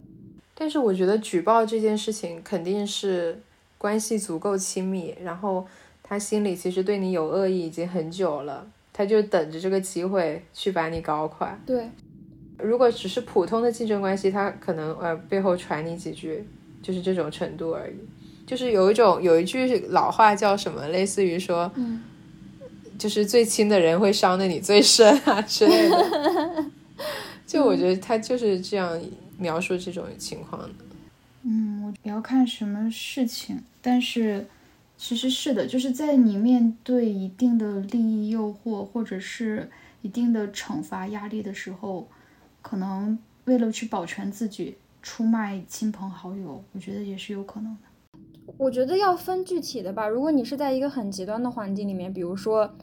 [0.54, 3.38] 但是我觉得举报这件事情肯定是。
[3.80, 5.66] 关系足够亲密，然后
[6.02, 11.58] 他心里其实对你有恶意已经很久了，他就等着这个机会去把你搞垮。
[11.64, 11.88] 对，
[12.58, 16.44] 如果只是普通的竞争关系，他可能呃背后传你几句，
[16.82, 17.94] 就是这种程度而已。
[18.46, 22.02] 就是有一种有一句老话叫什么，类似于说，嗯，
[22.98, 26.66] 就是最亲的人会伤的你最深啊之类的。
[27.46, 29.00] 就我觉得他就是这样
[29.38, 30.68] 描述这种情况的。
[31.42, 34.46] 嗯，我也要看什么事情，但是
[34.96, 39.70] 其实是的，就是在你面对一定的利益诱惑或者是
[40.02, 42.08] 一定的惩罚压力的时候，
[42.62, 48.52] 可能为了去保全自己，出卖亲朋好友，我觉得也是有可能的。
[48.56, 52.74] 我觉得要分具体的吧，如果你是在一个很极端的环境里面，比如说。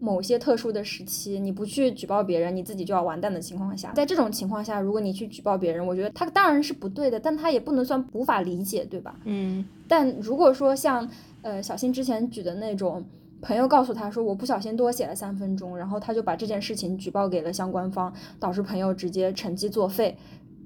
[0.00, 9.14] 某些特殊的时期，你不去举报别人，你自己就要完蛋的情况下，在这种情况下，如果你去举报别人，我觉得他当然是不对的，但他也不能算无法理解，对吧？
[9.24, 9.62] 嗯。
[9.86, 11.06] 但如果说像
[11.42, 13.04] 呃小新之前举的那种，
[13.42, 20.16] 朋友告诉他说我不小心多写了三分钟，然后他就把这件事情举报给了相关方，导致朋友直接成绩作废，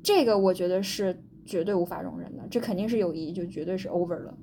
[0.02, 4.34] 这个我觉得是绝对无法容忍的，这肯定是友谊就绝对是 over 了。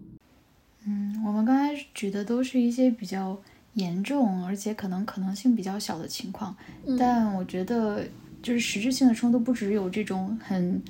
[0.85, 3.37] 嗯，我们刚才举的都是一些比较。
[3.75, 6.53] 严重，而且可能可能性比较小的情况，
[6.99, 8.03] 但我觉得
[8.43, 10.81] 就是实质性的冲突不只有这种很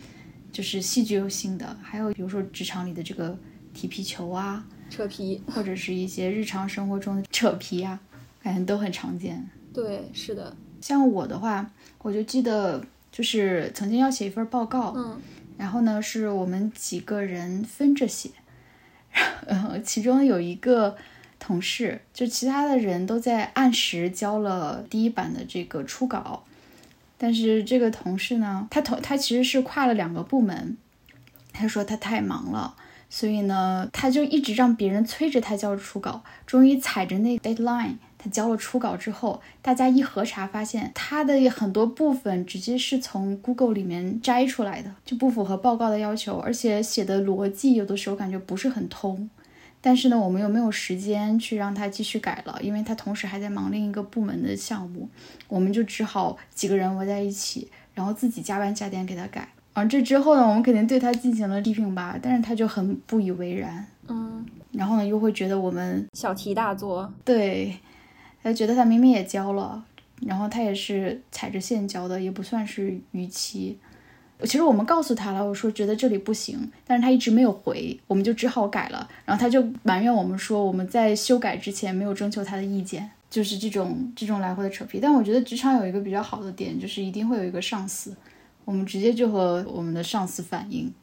[0.52, 3.38] 就是戏剧性的，还有比如说职场里的这个
[3.72, 8.00] 踢皮球啊、扯皮，或者是一些日常生活中的扯皮啊，
[8.41, 9.48] 感觉都很常见。
[9.72, 10.56] 对，是的。
[10.82, 15.22] 像我的话，我就记得就是曾经要写一份报告，嗯，
[15.56, 18.32] 然后呢是我们几个人分着写，
[19.48, 20.98] 然后其中有一个。
[21.41, 26.43] 同事就其他的人都在按时交了第一版的这个初稿，
[27.17, 30.77] 但是这个同事呢，他同他其实是跨了两个部门，
[31.51, 32.75] 他说他太忙了。
[33.13, 49.30] 所以呢，他就一直让别人催着他交初稿，终于踩着那 deadline，他交了初稿之后，大家一核查发现他的很多部分直接是从 Google 里面摘出来的，就不符合报告的要求，而且写的逻辑有的时候感觉不是很通。
[49.84, 55.10] 但是呢，我们又没有时间去让他继续改了，因为他同时还在忙另一个部门的项目，
[55.48, 59.48] 我们就只好几个人围在一起，然后自己加班加点给他改。
[59.74, 67.76] 啊，这之后呢，我们肯定对他进行了批评吧，但是他就很不以为然，嗯，然后呢，又会觉得我们小题大做，对，
[68.44, 69.84] 他觉得他明明也交了，
[70.22, 73.80] 然后他也是踩着线交的，也不算是逾期。
[74.43, 79.08] 其实我们告诉他了，我说觉得这里不行，但是他一直没有回，我们就只好改了。
[79.25, 84.99] 然后他就埋怨我们说我们在修改之前没有征求他的意见，就是这种这种来回的扯皮。
[84.99, 88.15] 但我觉得职场有一个比较好的点，就是一定会有一个上司。
[88.63, 90.93] 我们直接就和我们的上司反映，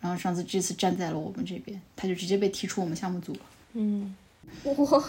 [0.00, 3.38] 然后上司这次站在了我们这边，他就直接被踢出我们项目组了。
[3.72, 4.14] 嗯，
[4.62, 5.04] 我，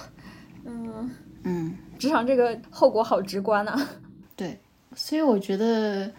[0.66, 1.12] 嗯
[1.44, 3.88] 嗯，职场这个后果好直观呐。
[4.36, 4.58] 对，
[4.96, 6.12] 所以我觉得，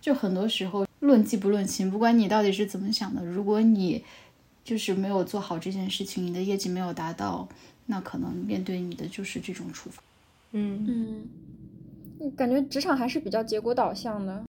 [0.00, 4.04] 就很多时候论迹不论情，不管你到底是怎么想的，如果你
[4.64, 7.48] 就是没有做好这件事情，你的业绩没有达到，
[7.86, 10.02] 那可能面对你的就是这种处罚。
[10.52, 11.26] 嗯
[12.20, 14.42] 嗯，感觉职场还是比较结果导向的。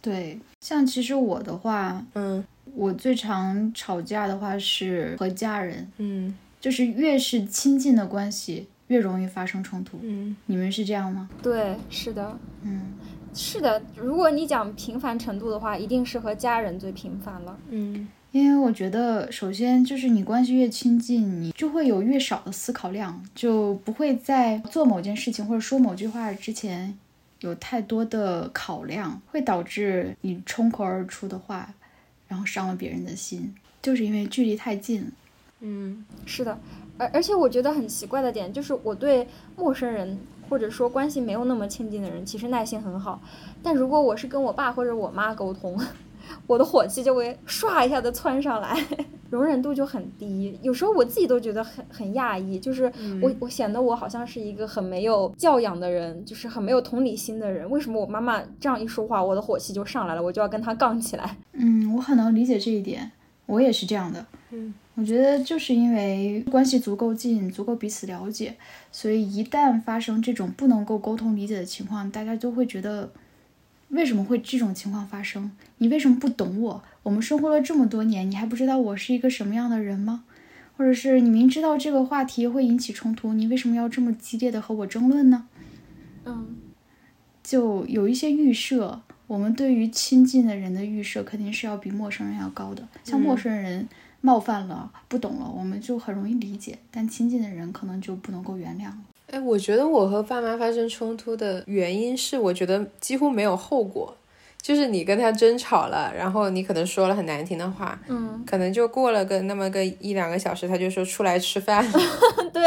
[0.00, 2.44] 对，像其实我的话，嗯，
[2.74, 9.98] 我最常吵架的话是和家人，嗯，就是越是亲近的关系，越容易发生冲突。
[10.02, 11.28] 嗯，你们是这样吗？
[11.42, 12.94] 对，是的，嗯，
[13.40, 13.80] 是的。
[13.94, 17.56] 如果你讲频繁程度的话，一定是和家人最频繁了。
[17.70, 26.98] 嗯，因为我觉得，首先就是你关系越亲近，你就会有越少的思考量，就不会在做某件事情或者说某句话之前。
[27.40, 31.72] 有太多的考量，会导致你冲口而出的话，
[32.26, 35.08] 然后伤了别人的心，就是因为距离太近。
[35.60, 36.58] 嗯，是的，
[36.98, 40.18] 而而且我觉得很奇怪的点就是，我对陌生人
[40.50, 43.20] 或者说关系没有那么亲近的人，其实耐心很好，
[43.62, 45.80] 但如果我是跟我爸或者我妈沟通。
[46.46, 48.76] 我的火气就会唰一下子窜上来，
[49.30, 50.58] 容忍度就很低。
[50.60, 57.70] 有时候我自己都觉得很很讶异，就是我我显得我好像是一个很没有教养的人，就是很没有同理心的人。
[57.70, 61.38] 为什么我妈妈这样一说话，我的火气就上来了，我就要跟她杠起来？
[61.52, 63.10] 嗯，我很能理解这一点，
[63.46, 64.26] 我也是这样的。
[64.50, 68.56] 嗯，我觉得就是因为关系足够近，足够彼此了解，
[68.90, 73.10] 所以一旦发生这种不能够沟通理解的情况，大家就会觉得。
[73.90, 75.50] 为什么会这种情况发生？
[75.78, 76.84] 你为什么不懂我？
[77.02, 80.24] 我们生活了这么多年，你还不知道我是一个什么样的人吗？
[80.76, 85.48] 或者是你明知道这个话题会引起冲突，你为什么要这么激烈的和我争论呢？
[86.26, 86.54] 嗯，
[87.42, 92.86] 就有一些预设，我们对于亲近的人的预设肯定是要比陌生人要高的。
[93.02, 93.88] 像陌生人
[94.20, 98.96] 冒犯了、不懂了，我们就很容易理解；但亲近的人可能就不能够原谅了。
[99.30, 104.16] 哎，我觉得我和爸妈发生冲突的原因是，我觉得几乎没有后果，
[104.60, 111.84] 就是你跟他争吵了，然后你可能说了很难听的话，嗯，可能就过了个那么个一两个小时，他就说出来吃饭，
[112.52, 112.62] 对，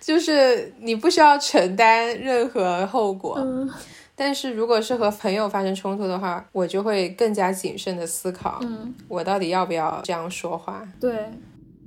[0.00, 3.36] 就是你不需要承担任何后果。
[3.38, 3.68] 嗯，
[4.16, 10.88] 但是如果是和朋友发生冲突的话，我就会更加谨慎的思考，嗯，我到底要不要这样说话？
[10.98, 11.28] 对。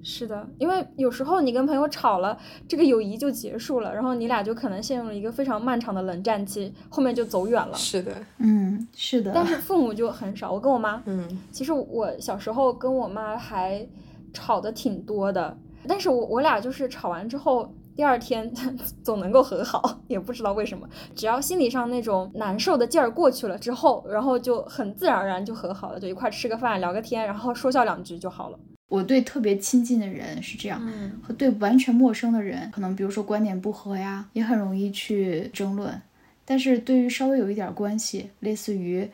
[0.01, 2.37] 是的，因为有时候你跟朋友吵了，
[2.69, 7.75] 这个友谊就结束了，然后你俩就可能陷入了一个非常漫长的冷战期，后面就走远了。
[7.75, 9.33] 是的，嗯，是的。
[9.35, 13.85] 但是父母就很少，我跟我妈，嗯，其实我小时候跟我妈还
[14.31, 18.49] 吵的挺多的，但是我我俩就是吵完之后，第二天
[19.03, 28.59] 总能够和好，也不知道为什么，只要心理上那种难受的劲儿过去了之后，然后就很自然而然就和好了，就一块吃个饭聊个天，然后说笑两句就好了。
[28.87, 30.81] 我对特别亲近的人是这样，
[31.21, 36.01] 和对完全陌生的人，可能比如说观点不合呀，也很容易去争论。
[36.45, 39.05] 但是对于稍微有一点关系，类似于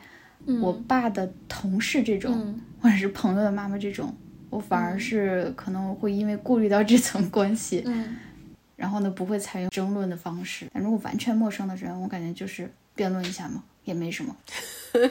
[0.62, 4.14] 我爸的同事这种，或者是朋友的妈妈这种，
[4.48, 7.84] 我反而是可能会因为顾虑到这层关系，
[8.76, 10.66] 然后呢不会采用争论的方式。
[10.72, 14.36] 但如果完全陌生的人，我感觉就是辩论一下嘛，也没什么。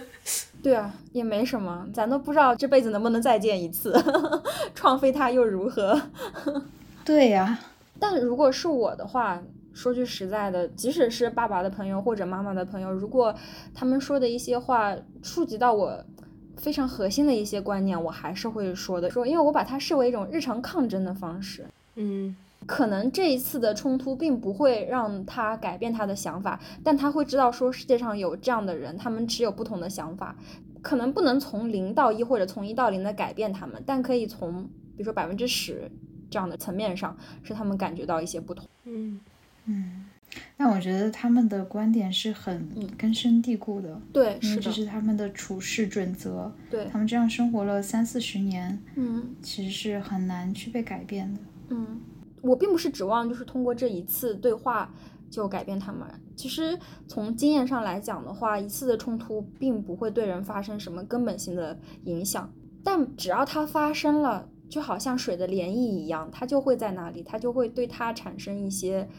[0.63, 3.93] 对啊，也没什么，咱都不知道这辈子能不能再见一次，
[4.73, 6.01] 创飞他又如何？
[7.06, 7.60] 对呀，
[7.99, 9.39] 但如果是我的话，
[9.73, 13.35] 说句实在的，即使是爸爸的朋友或者妈妈的朋友，如果
[13.75, 16.04] 他们说的一些话触及到我
[16.58, 21.63] 非常核心的一些观念，我还是会说的，说，因为我把它视为一种日常抗争的方式。
[21.96, 22.35] 嗯，
[22.66, 30.36] 可能这一次的冲突并不会让他改变他的想法，但他会知道说世界上有这样的人，他们持有不同的想法，
[30.82, 35.92] 可能不能从零到一或者从一到零的改变他们，但可以从比如说百分之十
[36.30, 38.68] 这样的层面上，使他们感觉到一些不同。
[38.86, 39.20] 嗯
[39.66, 40.06] 嗯。
[40.58, 51.40] 但我觉得他们的观点是很根深蒂固的，对，因为这是他们的处事准则，对他们这样生活了三四十年，嗯，其实是很难去被改变的。
[51.70, 52.02] 嗯，
[52.46, 54.93] 我并不是指望就是通过这一次对话
[55.29, 56.08] 就改变他们。
[56.35, 56.77] 其实
[57.08, 69.10] 从经验上来讲的话，一次的冲突并不会对人发生什么根本性的影响，但只要它发生了，就好像水的涟漪一样，它就会在那里，它就会对它产生一些。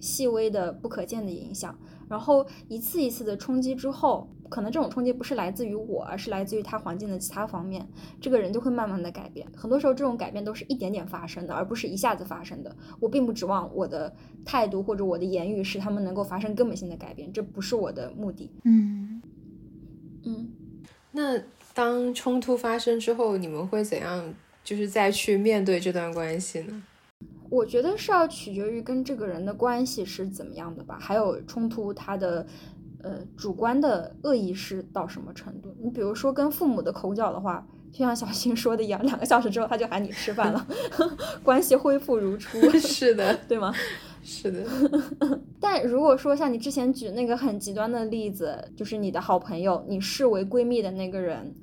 [0.00, 1.76] 细微的不可见的影响，
[2.08, 7.86] 然后一次一次的冲击之后，可能这种冲击不是来自于我，而是来自于他环境的其他方面，
[8.20, 9.46] 这个人就会慢慢的改变。
[9.56, 12.74] 很多时候，这种改变都是一点点发生的，而不是一下子发生的。
[13.00, 18.50] 我并不指望我的态度或者我的言语使他们能够发生根本性的改变，这不是我的目的。
[18.64, 19.22] 嗯
[20.24, 20.50] 嗯，
[21.12, 21.40] 那
[21.74, 24.34] 当冲突发生之后，你们会怎样？
[24.64, 26.82] 就是再去面对这段关系呢？
[27.48, 32.46] 我觉得是要取决于跟这个人的关系是怎么样的吧，还有冲突它的
[33.02, 35.74] 呃主观的恶意是到什么程度。
[35.82, 40.66] 你比如说跟父母的口角的话，就像小新说的一样，两个小时之后他就喊你吃饭了，
[41.42, 42.58] 关系恢复如初。
[42.78, 43.74] 是的，对吗？
[44.22, 44.64] 是的。
[45.60, 51.54] 但如果说像你之前举那个很极端的例子，就是你的好朋友，你视为闺蜜的那个人。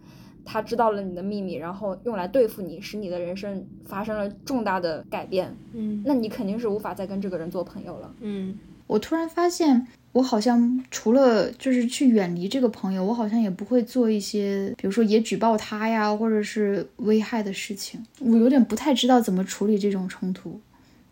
[0.47, 5.57] 他知道了你的秘密，然后用来对付你，使你的人生发生了重大的改变。
[5.73, 8.13] 嗯，那你肯定是无法再跟这个人做朋友了。
[8.19, 8.55] 嗯，
[8.85, 18.01] 我突然发现，我好像除了就是去远离这个朋友，我好像也不会做一些，比如说也举报他呀，或者是危害的事情。
[18.21, 20.57] 我有点不太知道怎么处理这种冲突，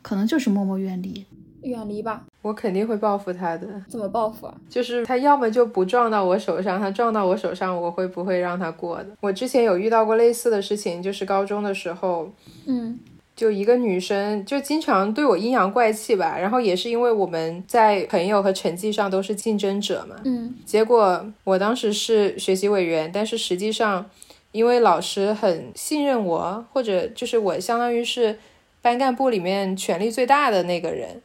[0.01, 1.25] 可能就是默默远离。
[1.63, 3.67] 远离吧，我肯定会报复他的。
[3.89, 4.55] 怎么报复啊？
[4.69, 9.09] 就是他要么就不撞到我手上，他撞到我手上，我会不会让他过的？
[9.19, 12.31] 我之前有遇到过类似的事情，就是高中的时候，
[12.67, 12.97] 嗯，
[13.35, 24.09] 就一个女生就经常对我阴阳怪气吧，然后也是因为我们在朋友和成绩上都是竞争者嘛，嗯，结果我当时是学习委员，但是实际上
[24.51, 28.37] 因为老师很信任我，或者就是我相当于是
[28.81, 31.21] 班干部里面权力最大的那个人。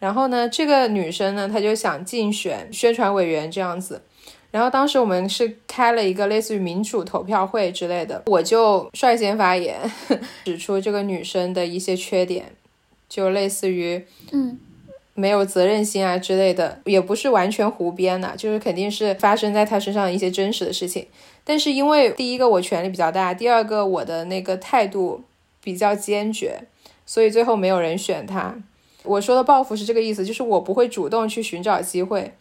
[0.00, 4.02] 然后呢，这个女生呢，她就想竞选宣传委员这样子。
[4.52, 9.80] 然后当时我们是开了一个类似于民主投票会之类的，我就率先发言，
[10.44, 12.52] 指出这个女生的一些缺点，
[13.08, 14.58] 就类似于嗯，
[15.14, 21.06] 没有责任心啊之类的，也不是完全胡编的，就是肯定是发生在她身上一些真实的事情。
[21.44, 25.24] 但是因为第一个我权力比较大，第二个我的那个态度
[25.62, 26.60] 比较坚决，
[27.06, 28.54] 所以最后没有人选她。
[29.02, 32.32] 我说的报复是这个意思，就是我不会主动去寻找机会，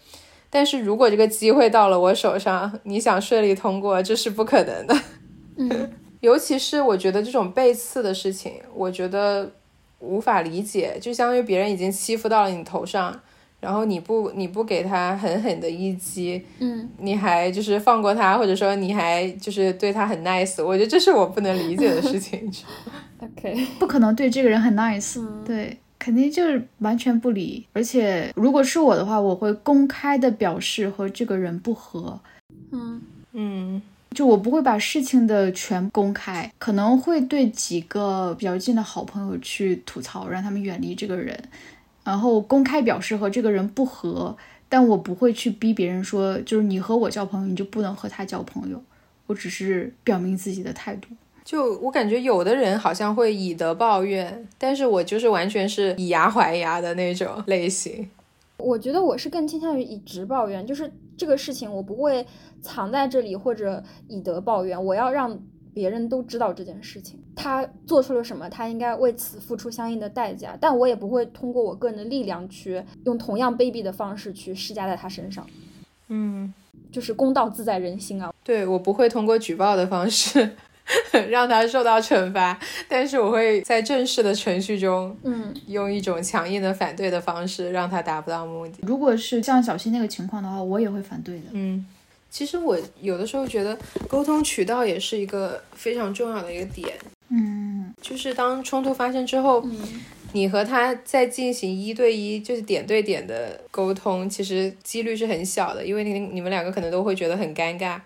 [0.51, 4.95] 但是如果这个机会到了我手上，你想顺利通过，这是不可能的。
[5.55, 5.89] 嗯，
[6.19, 9.49] 尤其是我觉得这种背刺的事情，我觉得
[9.99, 13.17] 无法理解，就相当于别人已经欺负到了你头上，
[13.59, 22.51] 然后你不你不给他狠狠的一击，嗯，你还就是放过他，或者说你还就是对他很 nice，我觉得这是我不能理解的事情。
[23.19, 25.77] OK，不可能对这个人很 nice，嗯对。
[26.01, 32.19] 肯定就是完全不理，而且如果是我的话，我会公开的表示和这个人不和。
[32.71, 32.99] 嗯
[33.33, 33.79] 嗯，
[34.09, 41.39] 就我不会把事情的全公开，可能会对几个比较近的好朋友去吐槽，让他们远离这个人，
[42.03, 44.35] 然后公开表示和这个人不和，
[44.67, 48.81] 但我不会去逼别人说，就是你和我交朋友，你就不能和他交朋友。
[49.27, 51.07] 我只是表明自己的态度。
[51.43, 58.09] 就我感觉，有的人好像会以德报怨，但是我就是完全是以牙还牙的那种类型。
[58.57, 62.25] 我觉得我是更倾向于以直报怨，就是这个事情我不会
[62.61, 65.37] 藏在这里或者以德报怨，我要让
[65.73, 75.45] 别人都知道这件事情，他做出了什么，他应该为此付出相应的代价，但我也不会通过我个人的力量去用同样卑鄙的方式去施加在他身上。
[76.09, 76.53] 嗯，
[76.91, 78.31] 就是公道自在人心啊。
[78.43, 80.51] 对我不会通过举报的方式。
[81.29, 88.75] 让他受到惩罚，但是我会在正式的程序中，嗯，用一种强硬的反对的方式，让他达不到目的。
[88.81, 91.43] 如果是像小新那个情况的话，我也会反对的。
[91.51, 91.85] 嗯，
[92.29, 93.77] 其实我有的时候觉得
[94.07, 96.89] 沟通渠道也是一个非常重要的一个点。
[97.29, 99.79] 嗯，就是当冲突发生之后，嗯，
[100.33, 107.99] 你和他在进行一对一，就是点对点的沟通，其实几率是很小的，因为你你们两个可能都会觉得很尴尬。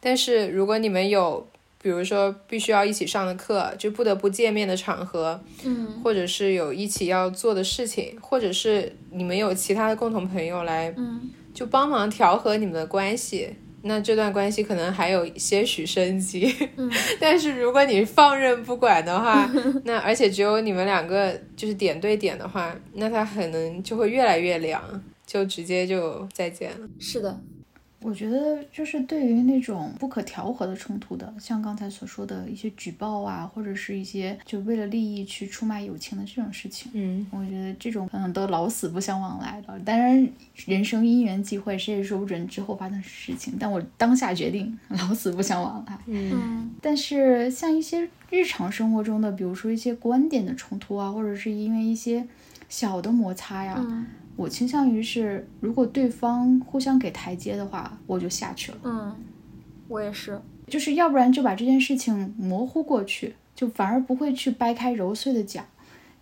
[0.00, 1.46] 但是如果你们有
[1.86, 13.48] 比比如说必须要一起上的课，就不得不见面的场合，嗯或者是有一起要做的事情，或者是你们有其他的共同朋友来嗯就帮忙调和你们的关系，
[13.82, 16.52] 那这段关系可能还有些许生机。
[16.76, 19.48] 嗯 但是如果你放任不管的话，
[19.86, 24.82] 那而且只有你们两个就是点对点的话，那它可能就会越来越凉，
[25.24, 26.88] 就直接就再见了。
[26.98, 27.40] 是的，
[28.06, 39.76] 我觉得就是对于那种不可调和的冲突的，像刚才所说的一些举报啊，或者是一些就为了利益去出卖友情的这种事情，嗯，我觉得这种可能都老死不相往来的。
[39.80, 40.28] 当然，
[40.66, 43.54] 人生因缘际会，谁也说不准之后发生事情。
[43.58, 45.98] 但我当下决定老死不相往来。
[46.06, 52.24] 嗯但是像一些日常生活中的，比如说一些观点的冲突啊，或者是因为一些
[52.68, 54.06] 小的摩擦呀，嗯
[54.36, 58.78] 我倾向于是，如果对方互相给台阶的话，我就下去了。
[58.84, 59.16] 嗯，
[59.88, 65.64] 我也是，就是要不然就把这件事情模糊过去，就反而不会去掰开揉碎的讲。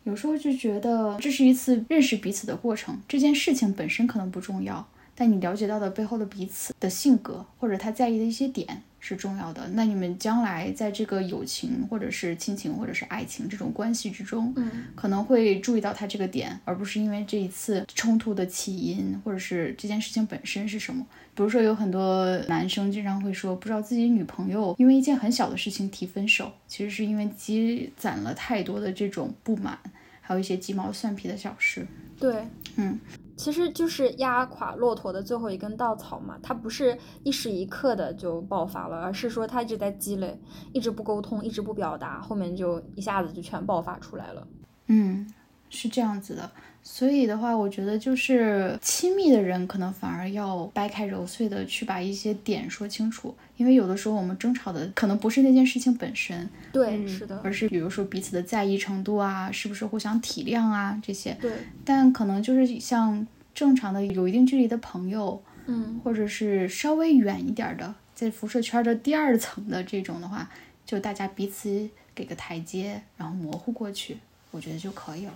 [0.05, 9.69] 有时候就觉得这是一次认识彼此的过程，这件事情本身可能不重要，但你了解到的背后的彼此的性格或者他在意的一些点是重要的。
[9.75, 21.07] 那你们将来在这个友情或者是亲情或者是爱情这种关系之中，嗯可能会注意到他这个点，而不是因为这一次冲突的起因或者是这件事情本身是什么。
[21.37, 29.77] 比如说，有很多男生经常会说，不知道自己女朋友因为一件很小的事情提分手，其实是因为积攒了太多的这种不满，
[30.21, 31.85] 还有一些鸡毛蒜皮的小事。
[32.21, 32.37] 对，
[32.77, 32.97] 嗯，
[33.37, 40.39] 其实就是压垮骆驼的最后一根稻草嘛，它不是一时一刻的就爆发了，而是说它一直在积累，
[40.73, 44.47] 一直不沟通，一直不表达，后面就一下子就全爆发出来了。
[44.87, 45.33] 嗯，
[45.69, 46.51] 是这样子的。
[46.87, 61.37] 所以的话，我觉得就是亲密的人，可能反而要掰开揉碎的去把一些点说清楚，因为有的时候我们争吵的可能不是那件事情本身，对，嗯是的，而是比如说彼此的在意程度啊，是不是互相体谅啊这些。
[61.41, 61.53] 对，
[61.85, 70.51] 但可能就是像正常的有一定距离的朋友，嗯或者是稍微远一点儿的，在辐射圈的第二层的这种的话，
[70.85, 74.17] 就大家彼此给个台阶，然后模糊过去，
[74.51, 75.35] 我觉得就可以了。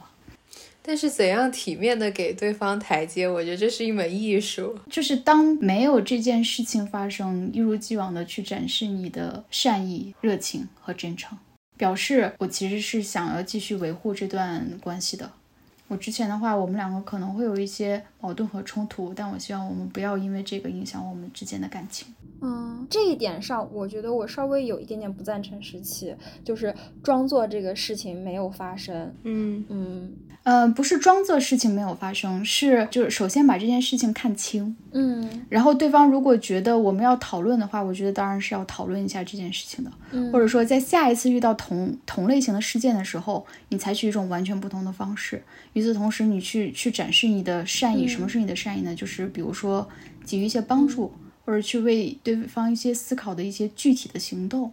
[0.89, 4.75] 但是怎样体面的给对方台阶，我觉得这是一门艺术。
[4.89, 11.37] 就是当没有这件事情发生，一如既往的去展示你的善意、热情和真诚，
[11.77, 15.31] 表示我其实是想要继续维护这段关系的。
[15.89, 22.09] 我之前的话，我们两个可能会有一些矛盾和冲突，但我希望我们不要因为这个影响我们之间的感情。
[22.41, 29.15] 嗯，这一点上，我觉得我稍微有一点点不赞成时期，就是装作这个事情没有发生。
[29.25, 30.13] 嗯嗯
[30.49, 39.91] 呃，不是装作事情没有发生，是就是首先把这件事情看清，嗯然后对方如果觉得我们要讨论的话，我觉得当然是要讨论一下这件事情的。
[40.11, 45.43] 嗯，或者说在下一次遇到同同类型的事件的时候，你采取一种完全不同的方式。
[45.75, 48.07] 与此同时，你去去展示你的善意。
[48.07, 48.95] 嗯什么是你的善意呢？
[48.95, 49.87] 就是比如说
[50.25, 51.13] 给予一些帮助，
[51.45, 54.73] 或者去为对方一些思考的一些具体的行动。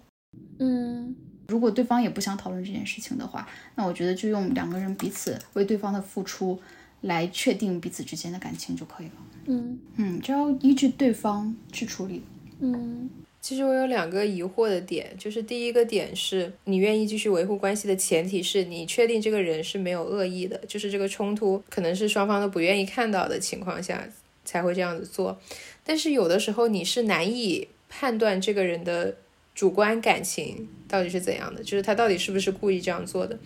[0.59, 1.13] 嗯
[1.47, 6.59] 如果对方也不想讨论这件事情的话，那我觉得就用两个人彼此为对方的付出
[7.01, 9.13] 来确定彼此之间的感情就可以了。
[9.45, 12.21] 嗯嗯，只要依据对方去处理。
[12.59, 13.09] 嗯
[13.41, 24.03] 其实我有两个疑惑的点，就是第一个点是你愿意继续维护关系的前提是你确定这个人是没有恶意的，就是这个冲突可能是双方都不愿意看到的情况下
[24.43, 25.39] 才会这样子做。
[25.83, 29.15] 但是有的时候你是难以判断这个人的
[29.55, 33.39] 主观感情到底是怎样的，就是他到底是不是故意这样做的。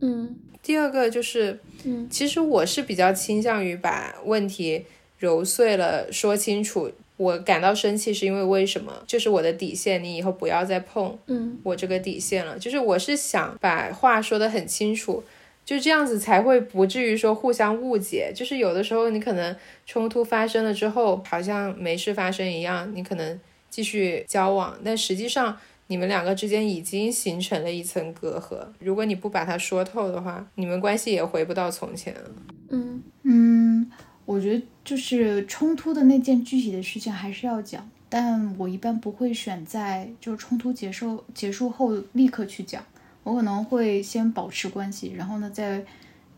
[0.00, 4.84] 嗯第二个就是，嗯其实我是比较倾向于把问题
[5.18, 6.92] 揉碎了说清楚。
[7.16, 8.92] 我感到生气是因为为什么？
[9.06, 12.58] 就是我的底线，你以后不要再碰嗯我这个底线了。
[12.58, 15.22] 就是我是想把话说得很清楚，
[15.64, 18.32] 就这样子才会不至于说互相误解。
[18.34, 19.54] 就是有的时候你可能
[19.86, 23.38] 冲突发生了之后，好像没事发生一样，你可能
[23.74, 25.56] 继续交往，但实际上
[25.88, 28.64] 你们两个之间已经形成了一层隔阂。
[28.78, 32.30] 如果你不把它说透的话，你们关系也回不到从前了。
[32.68, 33.90] 嗯嗯，
[34.26, 42.80] 我觉得就是冲突的那件具体的事情还是要讲，但我一般不会选在就是冲突结束结束后立刻去讲，
[43.24, 45.84] 我可能会先保持关系，然后呢，在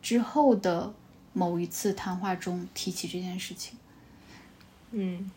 [0.00, 0.94] 之后的
[1.34, 3.76] 某一次谈话中提起这件事情。
[4.92, 5.30] 嗯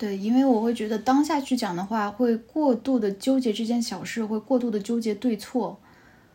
[0.00, 5.78] 对，因为我会觉得当下去讲的话，会过度的纠结这件小事，会过度的纠结对错。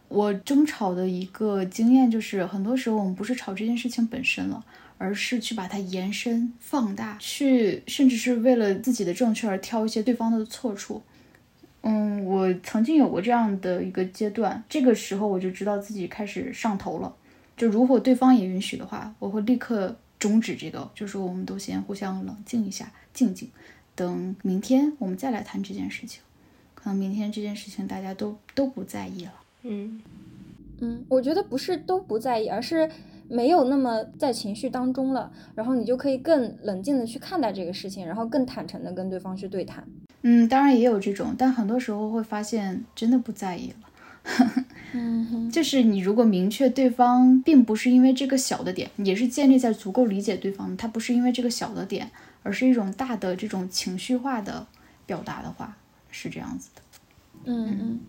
[0.07, 4.63] 我争吵的一个经验就是，很多时候我们不是吵这件事情本身了，
[4.99, 11.01] 而是去把它延伸、放大，去甚至是为了自己的正确而挑一些对方的错处。
[11.81, 17.11] 嗯，我曾经有过这样的一个阶段，这个时候我就知道自己开始上头了。
[17.57, 23.49] 就如果对方也允许的话，我会立刻终止这个，就说我们都先互相冷静一下，静静，
[23.95, 26.21] 等明天我们再来谈这件事情。
[26.75, 29.33] 可能明天这件事情大家都都不在意了。
[29.63, 29.99] 嗯
[30.81, 32.87] 嗯，我觉得不是都不在意，而是
[33.27, 39.83] 没有那么在情绪当中了，然后你就可以更冷静的去看待这个事情，然后更坦诚的跟对方去对谈。
[40.21, 44.65] 嗯，当然也有这种，但很多时候会发现真的不在意了。
[44.93, 52.09] 嗯，就是你如果明确对方并不是因为这个小的点，也是建立在足够理解对方，他不是因为这个小的点，
[52.45, 54.67] 而是一种大的这种情绪化的
[55.03, 55.75] 表达的话，
[56.11, 56.81] 是这样子的。
[57.45, 57.99] 嗯嗯。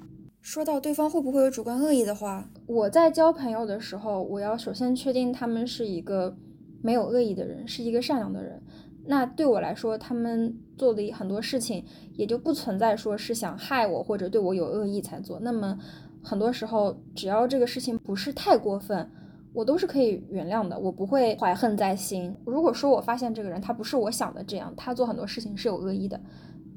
[0.42, 6.36] 说到对方会不会有主观恶意的话，我在交朋友的时候，我要首先确定他们是一个
[6.82, 8.62] 没有恶意的人，是一个善良的人。
[9.06, 11.82] 那对我来说，他们做的很多事情
[12.12, 15.40] 也就不存在说是想害我或者对我有恶意才做。
[15.40, 15.78] 那么
[16.22, 19.10] 很多时候，只要这个事情不是太过分，
[19.56, 22.36] 我都是可以原谅的，我不会怀恨在心。
[22.44, 26.20] 如果说我发现这个人他不是我想的这样，他做很多事情是有恶意的，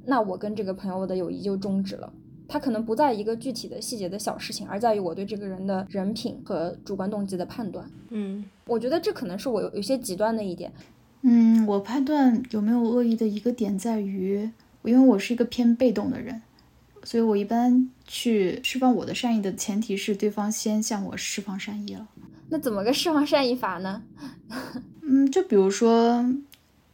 [0.05, 2.09] 那我跟这个朋友的友谊就终止了。
[2.47, 7.85] 他可能不在一个具体的细节的小事情，而在于我对这个人的人品和主观动机的判断。
[8.11, 10.71] 嗯，我觉得这可能是我有有些极端的一点。
[11.23, 14.49] 嗯，我判断有没有恶意的一个点在于，
[14.83, 16.41] 因为我是一个偏被动的人，
[17.03, 22.07] 所以我一般去释放我的善意的前提是对方先向我释放善意了。
[22.49, 24.01] 那怎么个释放善意法呢？
[25.01, 26.25] 嗯，就比如说，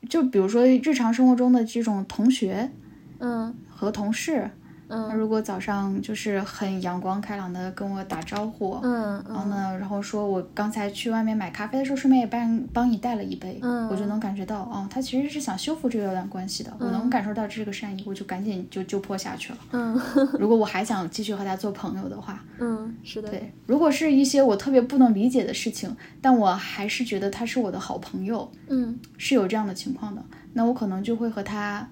[0.09, 2.71] 就比如说日常生活中的这种同学，
[3.19, 4.51] 嗯，和同事。
[4.95, 19.59] 嗯，如果早上就是很阳光开朗的跟我打招呼，嗯，然后呢，然后说我刚才去外面买咖啡的时候，顺便也帮帮你带了一杯，嗯，我就能感觉到，哦，他其实是想修复这段关系的，我能感受到这个善意，我就赶紧就就破下去了。
[19.73, 20.01] 嗯，
[20.39, 30.23] 如果我还想继续和他做朋友的话，嗯，是的，对，如果是一些我特别不能理解的事情，但我还是觉得他是我的好朋友，嗯，是有这样的情况的，
[30.53, 31.87] 那我可能就会和他。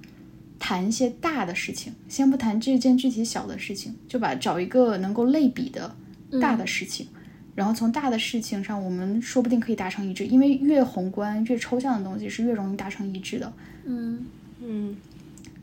[0.66, 5.93] 谈一些大的事情，先不谈这件具体小的事情，就把找一个能够类比的
[6.39, 7.05] 大的事情，
[7.53, 13.51] 然后从大的事情上，我们说不定可以达成一致，因为越宏观越抽象的东西是越容易达成一致的。
[13.84, 14.26] 嗯
[14.61, 14.95] 嗯，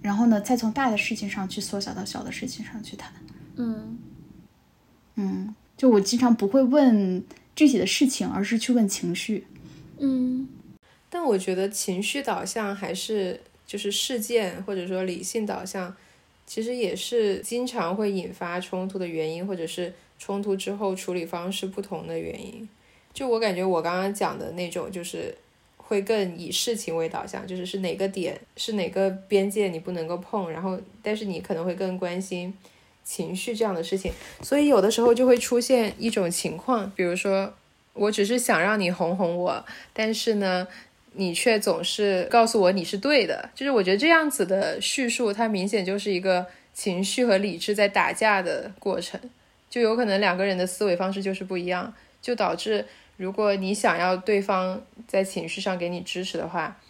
[0.03, 3.11] 然后呢，再从大的事情上去缩小到小的事情上去谈。
[3.57, 3.97] 嗯
[5.15, 7.25] 嗯，就我经常不会问
[7.57, 9.47] 具体的事情，而是去问情绪。
[9.99, 10.47] 嗯，
[11.09, 13.41] 但我觉得情绪导向还是。
[13.71, 15.95] 就是事件或者说理性导向，
[16.45, 22.69] 其实也是经常会引发冲突的原因，或者是冲突之后处理方式不同的原因。
[23.15, 25.33] 就我感觉，我刚刚讲的那种，就是
[25.77, 32.53] 会更以事情为导向，就是是哪个点是哪个边界你不能够碰，然后但是你可能会更关心
[33.05, 34.13] 情绪这样的事情。
[34.43, 37.55] 所以有的时候就会出现一种情况，比如说
[37.93, 40.67] 我只是想让你哄哄我，但是呢。
[41.13, 49.21] 你却总是告诉我你是对的，就是我觉得这样子的叙述，它明显就是一个情绪和理智在打架的过程，
[49.69, 51.93] 就有可能两个人的思维方式就是不一样，
[52.23, 52.85] 就导致
[53.17, 56.81] 如果你想要对方在情绪上给你支持的话，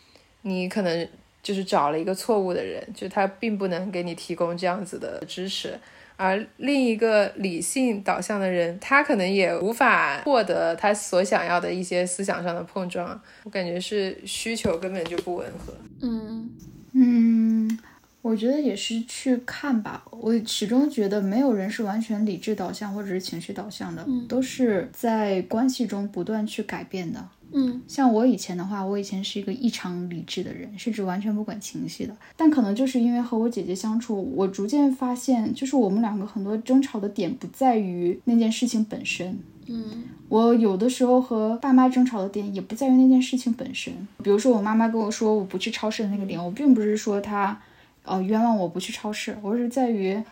[0.42, 1.08] 你可能
[1.42, 5.78] 就是找了一个错误的人，就他并不能给你提供这样子的支持。
[6.22, 13.18] 而另一个理性导向的人，他可能也无法获得他所想要的一些思想上的碰撞。
[13.44, 15.72] 我感觉是需求根本就不吻合。
[16.02, 16.50] 嗯
[16.92, 17.78] 嗯，
[18.20, 20.04] 我觉得也是去看吧。
[20.10, 27.26] 我始终觉得没有人是完全理智导向或者是情绪导向的，都是在关系中不断去改变的。
[27.52, 32.16] 嗯，像我以前的话，我以前是一个异常理智的人，甚至完全不管情绪的。
[32.36, 39.36] 但可能就是因为和我姐姐相处，我逐渐发现，就是我们两个很多争吵的点不在于那件事情本身。
[39.66, 43.92] 嗯，我有的时候和爸妈争吵的点也不在于那件事情本身。
[44.22, 47.60] 比如说我妈妈跟我说我不去超市的那个点，我并不是说她，
[48.04, 50.22] 呃，冤枉我不去超市，我是在于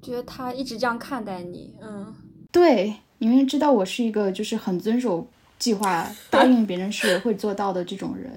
[0.00, 1.74] 觉得她一直这样看待你。
[1.82, 2.14] 嗯，
[2.50, 5.28] 对，因为知道我是一个就是很遵守。
[5.58, 8.30] 计划答应别人是会做到的这种人，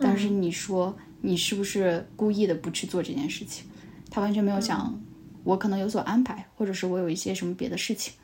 [0.00, 3.64] 但是你说你是不是故意的不去做这件事情？
[4.10, 5.00] 他完全没有想，
[5.42, 8.14] 我可能有所安排，或者是我有一些什么别的事情。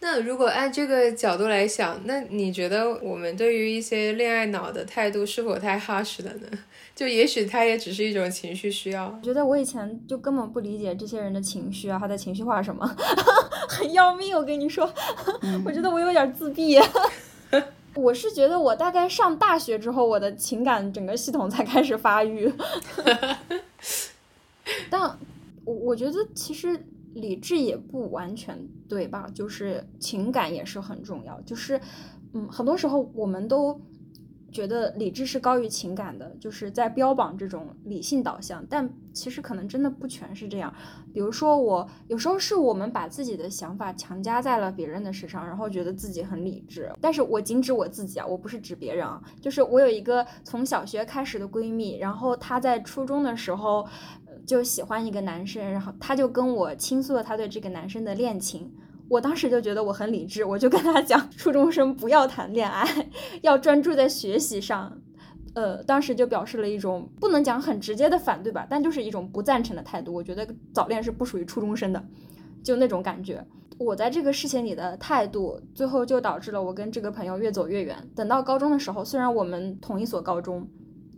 [0.00, 6.48] 那如果按这个角度来想，那你觉得我们对于一些恋爱脑的态度是否太 harsh 了呢？
[6.94, 9.06] 就也许他也只是一种情绪需要。
[9.06, 12.86] 我觉得我以前就根本不理解这些人的情绪啊，他在情绪化什么，
[13.68, 14.36] 很要命。
[14.36, 14.92] 我跟你说，
[15.64, 16.78] 我觉得我有点自闭。
[17.94, 22.52] 我是觉得，我大概上大学之后，我的情感整个系统才开始发育。
[24.88, 25.00] 但
[25.64, 26.84] 我我觉得，其实
[27.14, 29.28] 理智也不完全对吧？
[29.34, 31.40] 就是情感也是很重要。
[31.42, 31.80] 就是，
[32.32, 33.80] 嗯，很多时候我们都。
[34.52, 40.72] 觉得理智是高于情感的，就是在标榜这种理性导向，但其实可能真的不全是这样。
[41.12, 46.92] 比如说，我有时候是我们把自己的想法强加在了别人的身上，然后觉得自己很理智。
[47.00, 49.22] 但是我仅指我自己啊，我不是指别人啊。
[49.40, 53.86] 就是我有一个从小学开始的闺蜜，然后她在初中的时候
[54.46, 58.70] 就喜欢一个男生，然后她就跟我倾诉了她对这个男生的恋情。
[59.12, 62.82] 我当时就觉得我很理智，我就跟他讲，初中生不要谈恋爱，
[63.42, 64.98] 要专注在学习上。
[65.52, 70.14] 呃，当时就表示了一种不能讲很直接的反对吧，但就是一种不赞成的态度。
[70.14, 72.02] 我觉得早恋是不属于初中生的，
[72.64, 73.46] 就那种感觉。
[73.76, 77.94] 我在这个事情里的态度，最后就导致了我跟这个朋友越走越远。
[78.16, 80.66] 等到高中的时候，虽然我们同一所高中。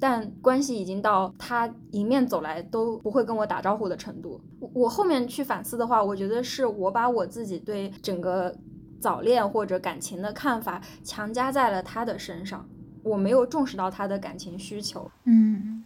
[0.00, 4.40] 但关系已经到他迎面走来都不会跟我打招呼的程度。
[4.72, 8.54] 我后面去反思的话，我觉得是我把我自己对整个
[9.00, 12.68] 早恋或者感情的看法强加在了他的身上，
[13.02, 15.10] 我没有重视到他的感情需求。
[15.24, 15.84] 嗯。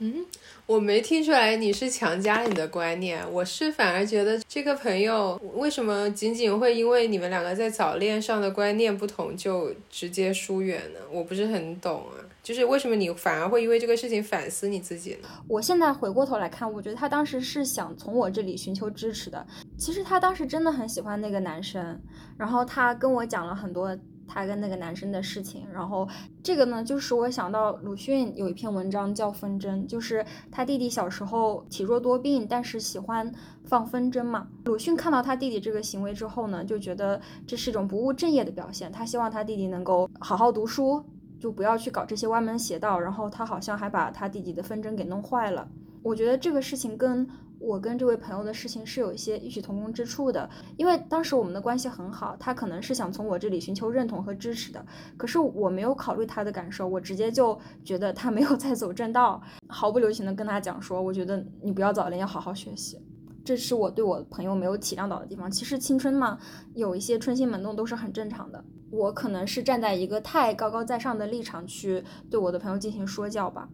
[0.00, 0.26] 嗯，
[0.66, 10.98] 我没听出来你是强加你的观念，我是反而觉得这个朋友为什么仅仅会因为你们两个在早恋上的观念不同就直接疏远呢？
[11.12, 15.16] 我不是很懂啊，就是为什么你反而会因为这个事情反思你自己？
[15.48, 19.44] 我现在回过头来看，我觉得他当时是想从我这里寻求支持的。
[19.78, 22.00] 其实他当时真的很喜欢那个男生，
[22.36, 23.98] 然后他跟我讲了很多。
[24.26, 26.08] 他跟那个男生的事情，然后
[26.42, 33.30] 这个呢，就使我想到鲁迅有一篇文章叫《风筝》，就是他弟弟小时候体弱多病，但是喜欢
[33.66, 34.48] 放风筝嘛。
[34.64, 41.04] 鲁迅看到他弟弟这个行为之后呢，就觉得这是一种不务正业的表现，他希望他弟弟能够好好读书，
[41.44, 42.98] 就不要去搞这些歪门邪道。
[42.98, 45.68] 然后他好像还把他弟弟的风筝给弄坏了。
[46.02, 47.28] 我觉得这个事情跟。
[47.60, 54.84] 我跟这位朋友的事情是有一些异曲同工之处的，因为当时我们的关系很好，他可能是想从我这里寻求认同和支持的，
[55.16, 62.98] 可是我没有考虑他的感受，我直接就觉得他没有在走正道，毫不留情的跟他讲说，我觉得你不要早恋，要好好学习，
[63.44, 65.50] 这是我对我朋友没有体谅到的地方。
[65.50, 66.38] 其实青春嘛，
[66.74, 73.68] 有一些春心萌动都是很正常的，我可能是站在一个太高高在上的立场去对我的朋友进行说教吧。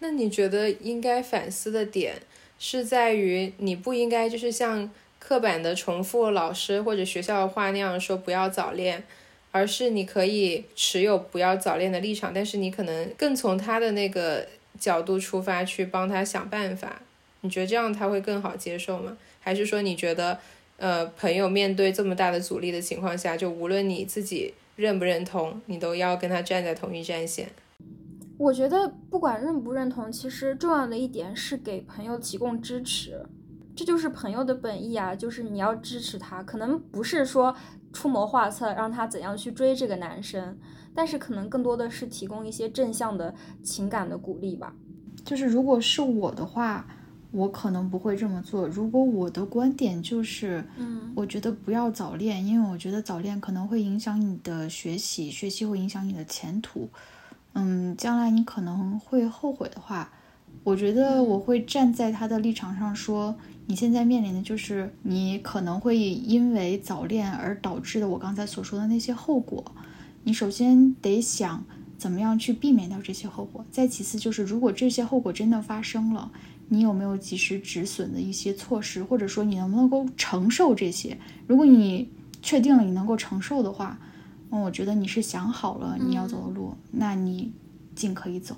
[0.00, 2.22] 那你觉得应该反思的点？
[2.58, 9.02] 是在于你不应该就是像刻板的重复老师或者学校的话那样说不要早恋，
[9.50, 14.46] 而是你可以持有不要早恋的立场，但是你可能更从他的那个
[14.78, 17.00] 角度出发去帮他想办法。
[17.42, 19.16] 你觉得这样他会更好接受吗？
[19.40, 20.38] 还是说你觉得，
[20.76, 27.48] 呃，朋友面对这么大的阻力的情况下，就无论你自己认不认同，你都要跟他站在同一战线？
[28.36, 33.24] 我觉得不管认不认同，其实重要的一点是给朋友提供支持，
[33.76, 37.54] 这就是朋友的本意啊，就是你要支持他，可能不是说
[37.92, 40.58] 出谋划策让他怎样去追这个男生，
[40.94, 44.74] 但是可能更多的是提供一些正向的情感的鼓励吧。
[45.22, 46.86] 就是如果是我的话，
[47.32, 48.66] 我可能不会这么做。
[48.66, 56.88] 如果我的观点就是，嗯，我觉得不要早恋，因为我觉得早恋可能会影响你的学习，学习会影响你的前途。
[57.52, 60.10] 嗯，将来你可能会后悔的话，
[60.64, 63.34] 我觉得我会站在他的立场上说，
[63.66, 69.64] 你现在面临的就是你可能会因为早恋而导致的我刚才所说的那些后果。
[70.24, 71.64] 你首先得想
[71.96, 76.30] 怎么样去避免掉这些后果，再其次就是如果这些后果真的发生了，
[76.70, 81.18] 你有没有及时止损的一些措施，或者说你能不能够承受这些？
[81.46, 82.10] 如果你
[82.40, 83.98] 确定了你能够承受的话。
[84.52, 87.52] 那我觉得你是想好了你要走的路，那你
[87.94, 88.56] 尽可以走。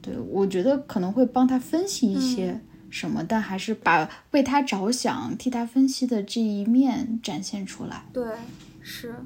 [0.00, 8.04] 对我觉得可能会帮他分析一些什么，但还是把为他着想、替他分析的这一面展现出来。
[8.12, 8.24] 对，
[8.80, 9.16] 是，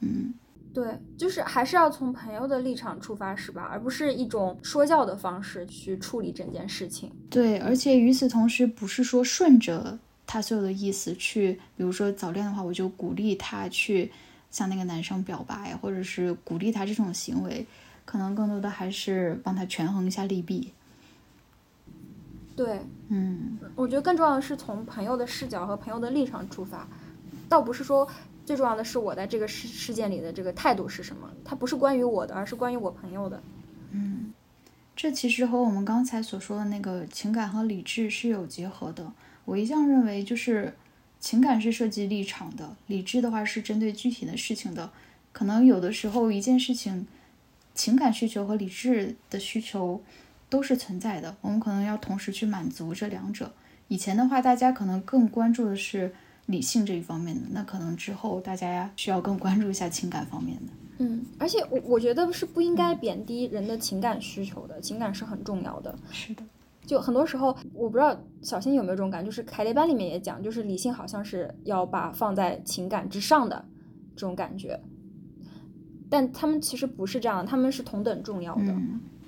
[0.00, 0.32] 嗯，
[0.78, 3.68] 对，就是还是要从朋友的立场出发，是吧？
[3.68, 7.10] 而不是一种说教的方式去处理整件事情。
[7.28, 14.12] 对，而且与此同时，不是说顺着他所有的意思去，比如说早恋的话，我就鼓励他去。
[14.50, 17.66] 向那个男生表白，或者是鼓励他这种行为，
[18.06, 20.72] 可能更多的还是帮他权衡一下利弊。
[22.56, 26.88] 对，嗯，我觉得更重要的是从朋友的视角和朋友的立场出发，
[27.46, 28.08] 倒不是说
[28.48, 33.42] 最重要的是我在这个事事件里的这个态度是什么，它不是关于我的，而是关于我朋友的。
[33.90, 34.32] 嗯，
[34.96, 39.12] 这其实和我们刚才所说的那个情感和理智是有结合的。
[39.44, 40.72] 我一向认为就是。
[41.20, 44.92] 情感是涉及立场的，理智的话是针对具体的事情的。
[45.32, 47.08] 可能有的时候一件事情，
[47.74, 50.00] 情感需求和理智的需求
[50.48, 53.52] 都是存在的，我们可能要同时去满足这两者。
[53.88, 56.14] 以前的话，大家可能更关注的是
[56.48, 60.72] 理性这一方面的，那可能之后大家需要更关注一下情感方面的。
[60.98, 65.96] 嗯，而且我我觉得是不应该贬低人的情感需求的，情感是很重要的。
[66.10, 66.42] 是的，
[66.84, 73.64] 就很多时候，我不知道小新有没有这种感，就是凯列班里面也讲，就是理性好像是要把放在情感之上的
[74.16, 74.80] 这种感觉，
[76.08, 78.74] 但他们其实不是这样，他们是同等重要的。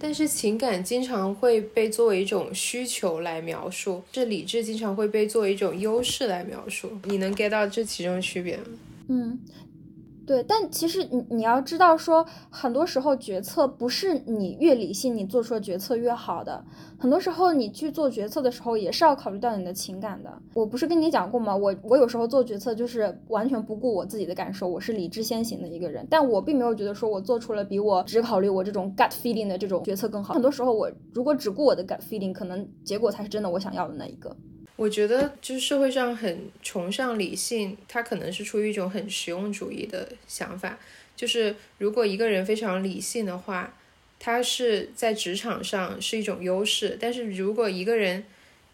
[0.00, 6.90] 但是情感经常会被作为一种需求来描述，这理智经常会被作为一种优势来描述。
[7.04, 8.64] 你能 get 到这其中的区别吗？
[9.08, 9.38] 嗯。
[10.30, 16.64] 对，但其实你你要知道，说很多时候决策不是你越理性，你做出的决策越好的。
[16.96, 20.32] 很多时候你去做决策的时候，也是要考虑到你的情感的。
[20.54, 21.56] 我不是跟你讲过吗？
[21.56, 26.06] 我我有时候做决策就是完全不顾我自己的感受，我是理智先行的一个人。
[26.08, 30.34] 但我并没有觉得说我做出了比我只考虑我这种 gut feeling 的这种决策更好。
[30.34, 34.36] 很多时候我如果只顾我的 gut feeling，可能结果才是真的我想要的那一个。
[34.80, 40.78] 我觉得就是社会上很崇尚理性，它可能是出于一种很实用主义的想法。
[41.14, 43.74] 就是如果一个人非常理性的话，
[44.18, 46.96] 他是在职场上是一种优势。
[46.98, 48.24] 但是如果一个人，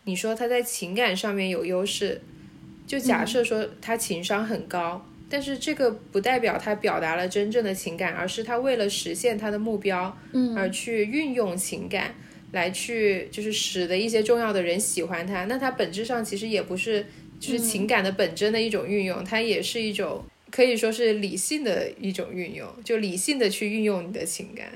[0.05, 2.21] 你说他在情感上面有优势，
[2.87, 10.17] 就假设说他情商很高，但是这个不代表他表达了真正的情感，而是他为了实现他的目标，
[10.57, 12.15] 而去运用情感。
[12.57, 17.05] 来去就是使得一些重要的人喜欢他，那他本质上其实也不是
[17.39, 24.67] 就是情感的本真的一种运用，它也是一种可以说是理性的一种运用，就理性的去运用你的情感。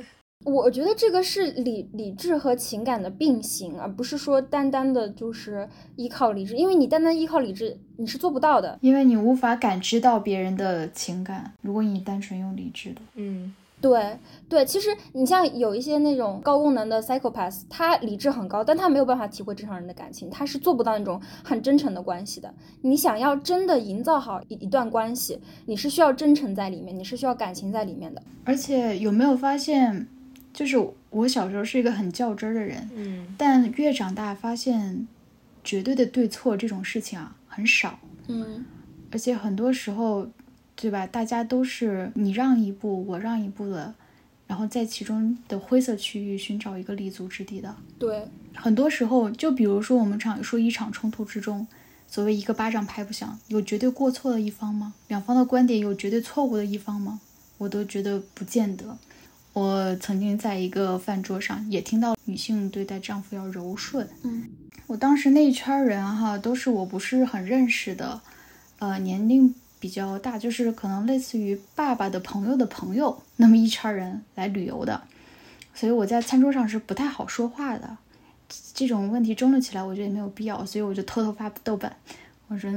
[0.45, 13.55] 我觉得这个是理理智和情感的并行，而不是说单单的就是依靠理智，因为你单单依靠理智你是做不到的，因为你无法感知到别人的情感，如果你单纯用理智的，嗯。
[13.81, 22.53] 对对，其实你像有一些那种高功能的 psychopath，他理智很高，但他没有办法体会正常人的感情，他是做不到那种很真诚的关系的。
[22.83, 28.23] 你想要真的营造好一一段关系，你是需要真诚在里面，你是需要感情在里面的。
[28.45, 30.07] 而且有没有发现，
[30.53, 30.77] 就是
[31.09, 35.09] 我小时候是一个很较真儿的人，嗯，但越长大发现，
[35.65, 38.65] 绝对的对错这种事情啊很少，嗯，
[39.11, 40.29] 而且很多时候。
[40.81, 41.07] 对吧？
[41.07, 43.93] 大家都是你让一步，我让一步的，
[44.47, 47.77] 然后在其中的灰色区域寻找一个立足之地的。
[47.99, 51.67] 对，很多时候，就比如说我们常说一场冲突之中，
[52.07, 54.95] 所谓一个巴掌拍不响，有绝对过错的一方吗？
[55.09, 57.21] 两方的观点有绝对错误的一方吗？
[57.59, 58.97] 我都觉得不见得。
[59.53, 64.09] 我曾经在一个饭桌上也听到女性对待丈夫要柔顺。
[64.23, 64.49] 嗯，
[64.87, 68.23] 我当时那一圈人哈，都是我不是很认识的，
[68.79, 69.55] 呃，年龄。
[69.81, 75.03] 比较大，就是可能类似于爸爸的朋友的朋友那么一圈人来旅游的，
[75.75, 77.97] 所以我在餐桌上是不太好说话的。
[78.75, 81.91] 这种问题争论起来，我觉得也没有必要，所以我就偷偷发豆瓣。
[82.49, 82.71] 我说，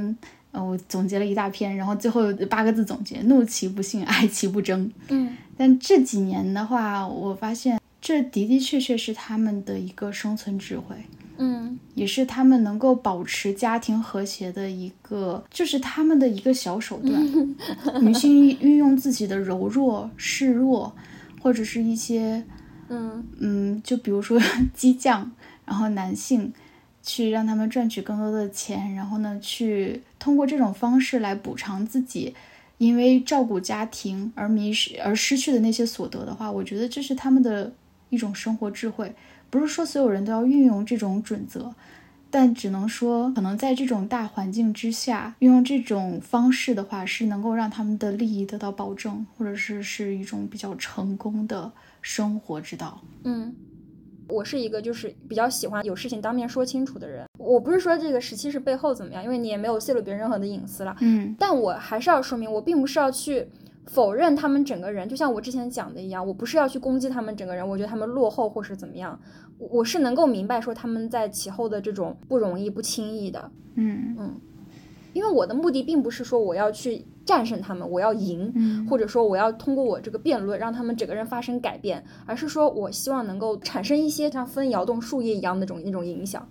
[0.52, 4.90] 呃，我总结了一大篇，然后最后八个字总结：怒其不幸，爱其不争。
[5.08, 10.94] 嗯，但这几年的话，我发现这的的确确是他们的一个生存智慧。
[11.36, 17.12] 嗯，也是他们能够保持家庭和谐的一个，就是他们的一个小手段。
[18.00, 20.94] 女性运用自己的柔弱、示弱，
[21.40, 22.44] 或者是一些，
[22.88, 24.40] 嗯嗯，就比如说
[24.72, 25.30] 激将，
[25.64, 26.52] 然后男性
[27.02, 32.34] 去让他们赚取更多的钱，然后呢，去通过这种方式来补偿自己
[32.78, 37.72] 因为照顾家庭而迷失而失去的那些所得的话，我觉得这是他们的
[38.10, 39.12] 一种生活智慧。
[39.54, 41.72] 不是说所有人都要运用这种准则，
[42.28, 51.70] 但只能说，可能在这种大环境之下，运用这种方式的话，是能够让他们的利益得到保证，或者是是一种比较成功的
[52.02, 53.00] 生活之道。
[53.22, 53.54] 嗯，
[54.28, 57.24] 我是一个就是比较喜欢有事情当面说清楚的人。
[57.38, 60.96] 我不是说这个十七是背后怎么样，因为你也没有泄露别人任何的隐私了。
[60.98, 63.46] 嗯，但我还是要说明，我并不是要去。
[63.86, 69.18] 否认他们整个人，就像我之前讲的一样，我不是要去攻击他们整个人，我觉得他们落后或是怎么样，
[69.58, 74.34] 我是能够明白说他们在其后的这种不容易、不轻易的，嗯嗯，
[75.12, 86.48] 因为我的目的并不是说我要去战胜他们，我要赢，或者说我要通过我这个辩论让他们整个人发生改变，而是说我希望能够产生一些像风摇动树叶一样那种那种影响。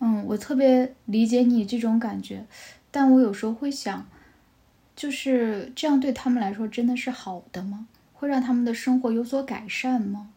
[0.00, 2.44] 嗯，我特别理解你这种感觉，
[2.90, 4.04] 但我有时候会想。
[4.96, 7.86] 就是这样，对他们来说真的是好的吗？
[8.12, 10.30] 会让他们的生活有所改善吗？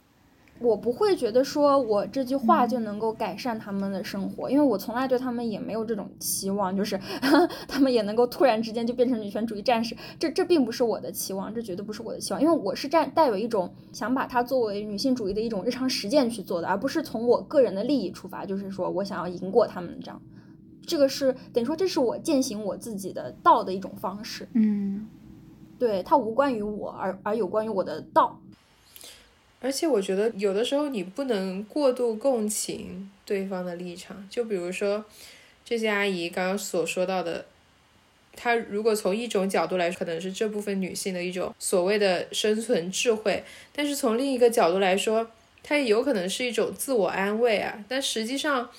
[0.59, 6.99] 我不会觉得说我这句话就能够改善他们的生活，因为我从来对他们也没有这种期望，就是
[7.69, 9.95] 他们也能够突然之间就变成女权主义战士。
[10.17, 20.19] 这这并不是我的期望，这绝对不是我的期望，因为我是带带有一种想把它作为女性主义的一种日常实践去做的，而不是从我个人的利益出发，就是说我想要赢过他们这样。
[20.87, 24.47] 这个是等于说这是我践行我自己的道的一种方式。
[24.53, 25.07] 嗯，
[25.77, 28.41] 对，它无关于我，而而有关于我的道。
[29.59, 35.03] 而且我觉得有的时候你不能过度共情对方的立场，就比如说
[35.65, 37.45] 这些阿姨刚刚所说到的，
[38.33, 45.29] 她如果从一种角度来说，可能是这部分女性的一种所谓的生存智慧，但是从另一个角度来说，
[45.63, 47.83] 它也有可能是一种自我安慰啊。
[47.89, 48.69] 但实际上，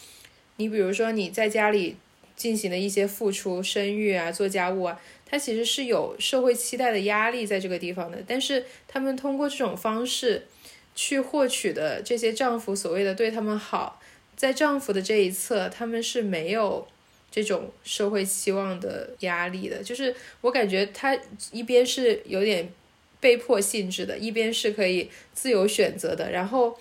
[0.59, 1.96] 你比如说你在家里
[2.36, 10.44] 进行的一些付出、生育啊、做家务啊，它其实是有社会期待的压力在这个地方的，但是他们通过这种方式。
[11.00, 14.02] 去获取的这些丈夫所谓的对他们好，
[14.34, 16.84] 在丈夫的这一侧，他们是没有
[17.30, 19.80] 这种社会期望的压力的。
[19.80, 21.16] 就是我感觉他
[21.52, 22.68] 一边是有点
[23.20, 26.32] 被迫性质的，一边是可以自由选择的。
[26.32, 26.76] 然后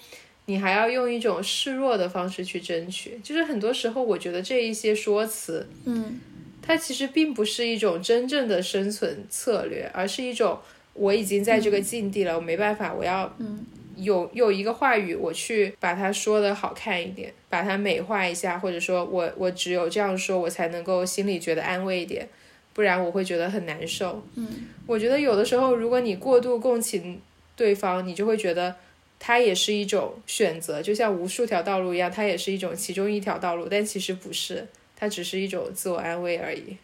[0.47, 3.17] 你还要用一种示弱的方式去争取。
[3.23, 6.19] 就是很多时候，我觉得这一些说辞，嗯，
[6.61, 10.59] 它其实并不是一种真正的生存策略，而是一种
[10.93, 13.65] 我已经在这个境地了，我没办法，我要嗯。
[13.99, 22.29] 有有一个话语，我去把它说的好看一点，把它美化一下，或者说我我只有这样说，我才能够心里觉得安慰一点，
[22.73, 24.23] 不然我会觉得很难受。
[24.35, 24.47] 嗯，
[24.85, 27.19] 我觉得有的时候，如果你过度共情
[27.55, 28.75] 对方，你就会觉得
[29.19, 36.77] 它也是一种选择，就像无数条道路一样，它也是一种其中一条道路，但其实不是，它只是一种自我安慰而已。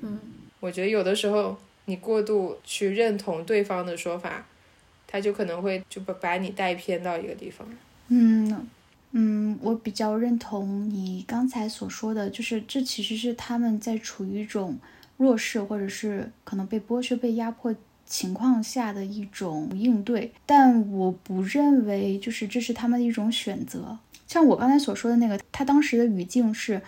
[0.00, 0.18] 嗯，
[0.60, 4.46] 我觉得有的时候你过度去认同对方的说法。
[5.12, 7.66] 他就可能会就把把你带偏到一个地方。
[8.06, 8.68] 嗯
[9.10, 14.78] 嗯，我比较认同你刚才所说的，就是这其实是他们在处于一种
[15.16, 17.74] 弱势或者是可能被剥削、被压迫
[18.10, 20.32] 情况下的一种应对。
[20.44, 23.98] 但我不认为就是这是他们的一种选择。
[24.26, 26.82] 像我刚才所说的那个，他当时的语境是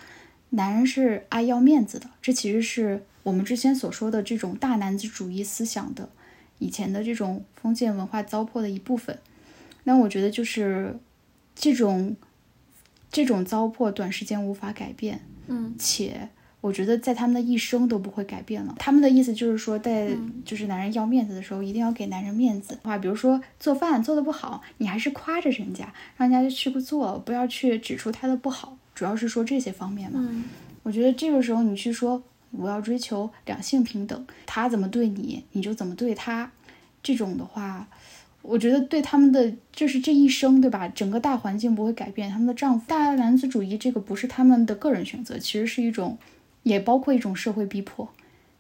[0.51, 6.11] 男人是爱要面子的，这其实是我们之前所说的这种大男子主义思想的。
[6.59, 9.19] 以前的这种封建文化糟粕的一部分，
[9.83, 10.97] 那我觉得就是
[11.57, 12.15] 这种
[13.11, 16.29] 这种糟粕短时间无法改变，嗯，且
[16.63, 18.75] 我觉得在他们的一生都不会改变了。
[18.79, 20.09] 他们的意思就是说，在
[20.47, 22.79] 就是男人要面子的时候，一定要给男人面子。
[22.83, 30.19] 话，比如说做饭做的不好，你还是夸着人家，让人家去不做，不要去指出他的不好，主要是说这些方面嘛。
[30.23, 30.45] 嗯，
[30.83, 32.23] 我觉得这个时候你去说。
[32.55, 36.53] 我要追求两性平等，他怎么对你，你就怎么对他。
[37.03, 37.89] 这种的话，
[38.43, 40.87] 我觉得对他们的就是这一生，对吧？
[40.87, 42.31] 整个大环境不会改变。
[42.31, 46.19] 他们的丈夫大男子主义，这个不是他们的个人选择，其实是一种，
[46.63, 48.09] 也包括一种社会逼迫。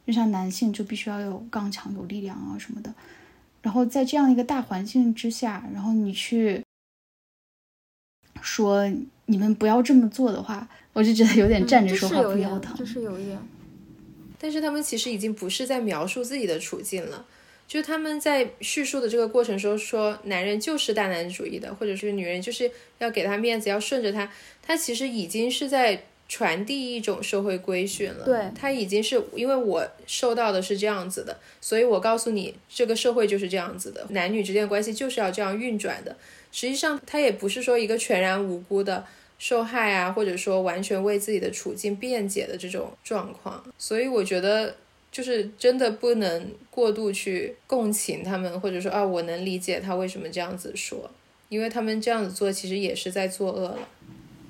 [0.07, 2.92] 就像男性就必须要有刚强、有力量啊什么的。
[3.62, 6.64] 然后在这样一个大环境之下，然后你去
[8.40, 8.90] 说
[9.26, 12.74] 你们不要这么做的话，我就觉得有点站着说话不腰疼。
[12.76, 13.38] 这是有一点。
[14.40, 17.24] 但是他们其实已经不是在描述自己的处境了，
[17.68, 24.28] 就是他们在叙述的这个过程中说，男人就是大男子主义的，或者是女人就是要给他面子，要顺着他，
[24.61, 26.03] 他其实已经是在
[26.33, 28.24] 传递一种社会规训了。
[28.24, 36.16] 对，他已经是因为我受到的是这样子的，所以我告诉你，这个社会就是这样子的，男女之间的关系就是要这样运转的。
[36.51, 39.05] 实际上，他也不是说一个全然无辜的。
[39.39, 44.76] 受害啊，或者说完全为自己的处境辩解的这种状况，所以我觉得
[45.11, 51.11] 就是真的不能过度去共情他们，或者说啊，我能理解他为什么这样子说，
[51.49, 53.89] 因为他们这样子做其实也是在作恶了。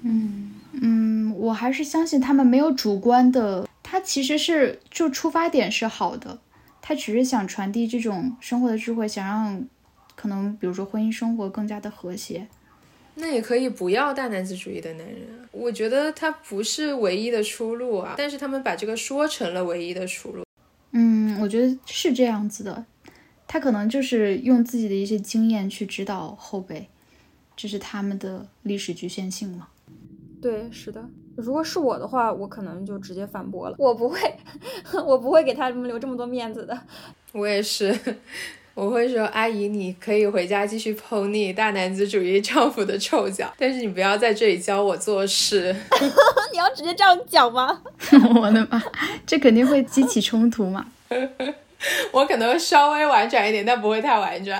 [0.03, 6.39] 嗯嗯，我还是相信他们没有主观的，他其实是就出发点是好的，
[6.81, 9.65] 他只是想传递这种生活的智慧，想让
[10.17, 12.49] 可能比如说婚姻生活更加的和谐。
[13.15, 15.19] 那也可以不要大男子主义的男人，
[15.51, 18.15] 我觉得他不是唯一的出路啊。
[18.17, 20.43] 但是他们把这个说成了唯一的出路。
[20.93, 22.87] 嗯，我觉得是这样子的，
[23.47, 26.89] 他可能就是用自己的一些经验去指导后辈，
[27.55, 29.69] 这是他们的历史局限性嘛？
[30.43, 31.03] 对，是的。
[31.37, 34.19] 如果是我的话，我可能就直接反驳了， 我不会，
[35.07, 36.79] 我不会给他们留这么多面子的。
[37.33, 37.99] 我也是。
[38.75, 45.77] 我会说，阿姨，你可以回家继续剖你大男子主义丈夫的臭脚，但是你不要在这里教我做事。
[46.53, 47.83] 你要直接这样讲吗？
[48.35, 48.83] 我的妈，
[49.27, 50.87] 这肯定会激起冲突嘛。
[52.13, 54.59] 我可能会稍微婉转一点，但不会太婉转。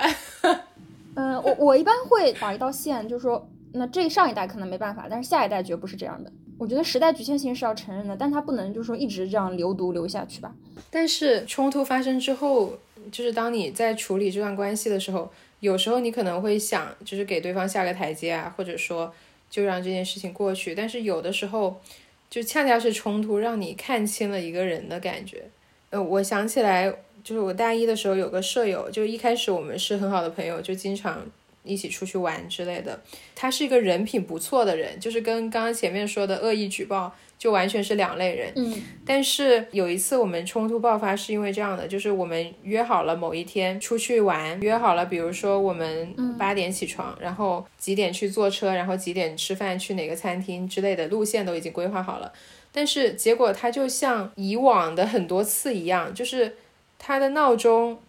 [1.15, 6.31] 嗯，我我一般会划一道线，就是说，那这上一代可能没办法，但是下一代绝不是这样的。
[6.57, 10.53] 我觉得时代局限性是要承认的，但它不能就是说一直这样流毒流下去吧。
[10.89, 12.77] 但是冲突发生之后。
[13.11, 19.13] 就是当你在处理这段关系的时候，有时候你可能会想，就是给对方下个台阶啊，或者说
[19.49, 20.73] 就让这件事情过去。
[20.73, 21.81] 但是有的时候，
[22.29, 25.43] 就恰恰是冲突让你看清了一个人的感觉。
[25.89, 26.89] 呃，我想起来，
[27.25, 31.25] 就是我大一的时候有个舍友，就一开始我们是很好的朋友，就经常
[31.63, 33.01] 一起出去玩之类的。
[33.35, 37.13] 他是一个人品不错的人，就是跟刚刚前面说的恶意举报。
[37.35, 52.31] 就完全是两类人，嗯，但是有一次我们冲突爆发是因为这样的，就是我们约好了某一天出去玩，约好了，比如说我们八点起床，然后几点去坐车，然后几点吃饭，去哪个餐厅之类的路线都已经规划好了，
[52.71, 56.55] 但是结果他就像以往的很多次一样，就是
[56.97, 57.99] 他的闹钟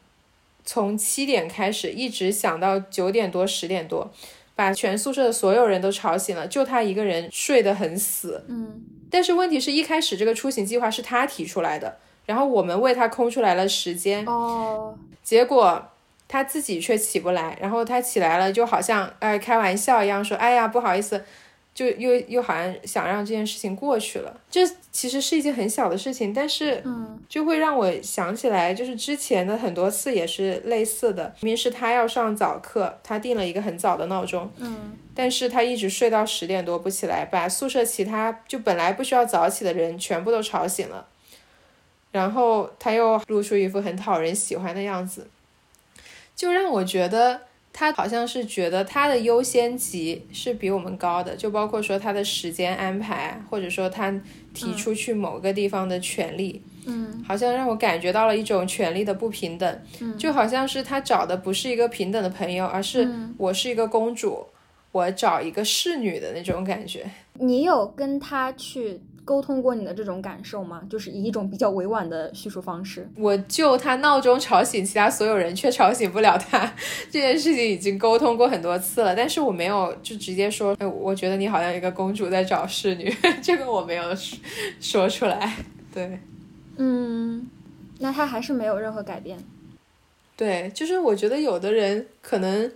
[0.64, 4.10] 从七点开始一直响到九点多十点多，
[4.54, 8.82] 把全宿舍的所有人都吵醒了，就他一个人睡得很死，嗯。
[9.10, 15.90] 但是问题是一开始这个出行计划是他提出来的，然后我们为他空出来了时间哦，结果
[16.26, 21.24] 他自己却起不来，然后他起来了就好像哎开玩笑一样说哎呀不好意思。
[21.74, 31.34] 就又又好像想让这件事情过去了，这其实是一件很小的事情，但是嗯，就会让我想起来，就是之前的很多次也是类似的。
[31.40, 41.08] 明明是他要上早课，他定了一个很早的闹钟，嗯，但是他一直睡到十点多不起来，把宿舍其他就本来不需要早起的人全部都吵醒了，
[42.12, 45.26] 然后他又露出一副很讨人喜欢的样子，
[46.36, 47.40] 就让我觉得。
[47.76, 54.14] 他好像是觉得他的优先级是比我们高的，就包括说他的时间安排，或者说他
[54.54, 64.46] 提出去某个地方的权利，嗯，好像让我感觉到了一种权利的不平等，嗯，就好像是他找的不是一个平等的朋友，而是我是一个公主，
[64.92, 67.04] 我找一个侍女的那种感觉。
[67.40, 69.00] 你有跟他去？
[69.24, 70.82] 沟通过你的这种感受吗？
[70.90, 73.08] 就是以一种比较委婉的叙述方式。
[73.16, 76.74] 我就他闹钟吵醒其他所有人，却吵醒不了他，
[77.10, 79.16] 这件事情已经沟通过很多次了。
[79.16, 83.10] 但是我没有就直接说，哎，我觉得你好像一个公主在找侍女，
[83.42, 84.04] 这个我没有
[84.78, 85.56] 说出来。
[85.94, 86.18] 对，
[86.76, 87.48] 嗯，
[88.00, 89.38] 那他还是没有任何改变。
[90.36, 92.70] 对，就是我觉得有的人可能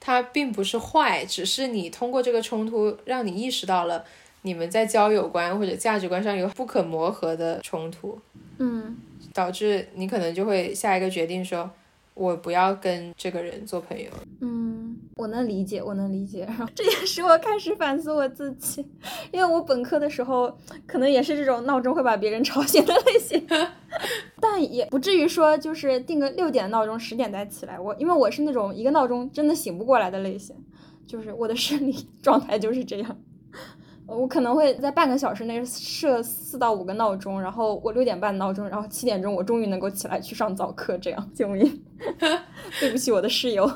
[0.00, 4.04] 他并不是坏，只是你通过这个冲突让你意识到了。
[4.48, 8.18] 你们在交友观或者价值观上有不可磨合的冲突，
[8.56, 8.96] 嗯，
[9.34, 11.70] 导致你可能就会下一个决定说，
[12.14, 14.08] 我不要跟这个人做朋友。
[14.40, 16.46] 嗯，我能理解，我能理解。
[16.46, 18.82] 然后这也是我开始反思我自己，
[19.30, 23.46] 因为我本科的时候可能也是这种闹钟会把别人吵醒的类型，
[24.40, 27.78] 但也不至于说就是定个六点闹钟十点再起来。
[27.78, 30.56] 我因为我是那种一个闹钟真的醒不过来的类型，
[31.06, 33.18] 就是我的生理状态就是这样。
[34.08, 41.82] 我可能会在半个小时内设四到五个闹钟，然后我六点半闹钟，然后七点钟我终于能够起来去上早课，这样救命！
[42.80, 43.70] 对不起我的室友。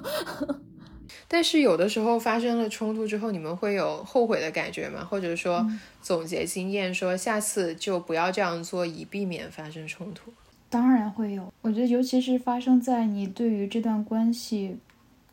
[1.28, 5.04] 但是有的时候发生了冲突之后，你们会有后悔的感觉吗？
[5.04, 5.66] 或者说
[6.00, 10.32] 总结经验，说下次就不要这样做，以避免发生冲突？
[10.70, 14.78] 当然会有，我觉得尤其是发生在你对于这段关系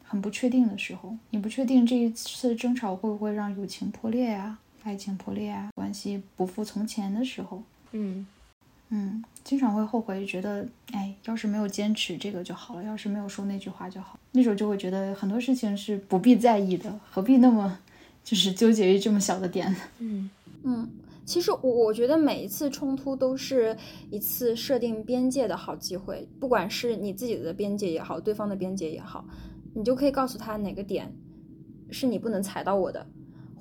[0.03, 4.57] 很不确定的时候，你不确定这一次争吵会不会让友情破裂呀？
[4.83, 7.61] 爱情破裂啊，关系不复从前的时候，
[7.91, 8.25] 嗯
[8.89, 14.17] 嗯，经常会后悔，觉得哎，要是没有坚持这个就好了，要是没有说那句话就好。
[14.31, 17.79] 那时候就会觉得很多事情是不必在意的，何必那么
[18.23, 19.75] 就是纠结于这么小的点？
[19.99, 20.29] 嗯
[20.63, 20.89] 嗯，
[21.25, 23.77] 其实我我觉得每一次冲突都是
[24.09, 29.23] 一次设定边界的好机会，不管是你自己的边界也好，对方的边界也好，
[29.75, 31.13] 你就可以告诉他哪个点
[31.91, 33.05] 是你不能踩到我的。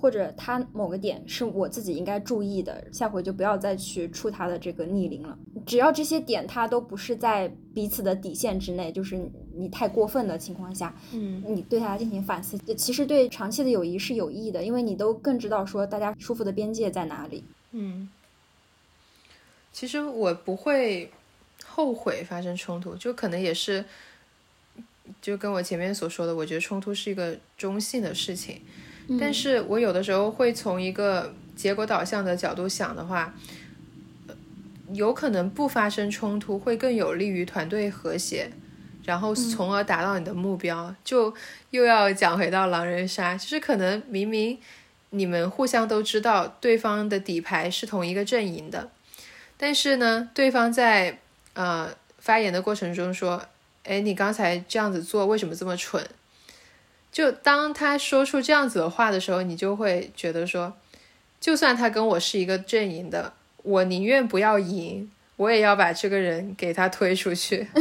[0.00, 5.36] 或者他某个点是我自己应该注意的，下回就不要再去触他的这个逆鳞了。
[5.66, 9.20] 只要这些点他都不是在彼此的底线之内，就是
[9.54, 17.42] 你太过分的情况下，嗯，你对他进行反思，其实对长期的友谊是有益的，因为你都更知道说大家舒服的边界在哪里。
[17.72, 18.08] 嗯，
[19.72, 21.10] 其实我不会
[21.66, 23.84] 后悔发生冲突，就可能也是，
[25.20, 28.62] 就跟我前面所说的，我觉得冲突是一个中性的事情。
[29.18, 33.32] 但是我有的时候会从一个结果导向的角度想的话，
[34.92, 38.50] 有可能不发生冲突会更有利于团队和谐，
[39.04, 40.94] 然后从而达到你的目标。
[41.04, 41.32] 就
[41.70, 44.58] 又要讲回到狼人杀，就是可能明明
[45.10, 48.90] 你们互相都知道对方的底牌是同一个阵营的，
[49.56, 51.18] 但是呢，对方在
[51.54, 53.42] 呃发言的过程中说
[53.84, 56.06] ：“哎，你刚才这样子做为什么这么蠢？”
[57.10, 60.72] 就当他说出这样子的话的时候，你就会觉得说，
[61.40, 63.32] 就算他跟我是一个阵营的，
[63.62, 67.66] 我宁愿不要赢，我也要把这个人给他推出去。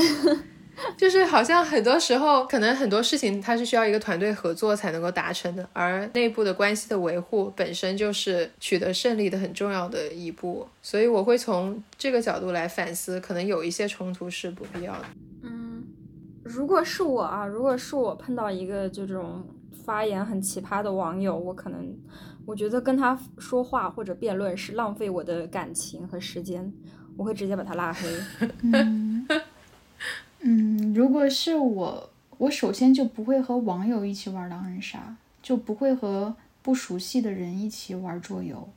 [0.96, 10.68] 就是好像很多时候，可能很多事情它是需要一个团队合作才能够达成的，而内部的关系的维护本身就是取得胜利的很重要的一步。
[10.84, 15.06] 所以我会从这个角度来反思，可能有一些冲突是不必要的。
[15.42, 15.84] 嗯，
[16.48, 19.44] 如果是我啊，如果是我碰到一个这种
[19.84, 21.94] 发言很奇葩的网友，我可能
[22.46, 26.72] 我觉得跟他说话或者辩论是浪费我的感情和时间，
[27.18, 28.08] 我会直接把他拉黑。
[30.42, 38.70] 嗯，如果是我，我首先就不会和网友一起玩狼人杀，就不会和不熟悉的人一起玩桌游。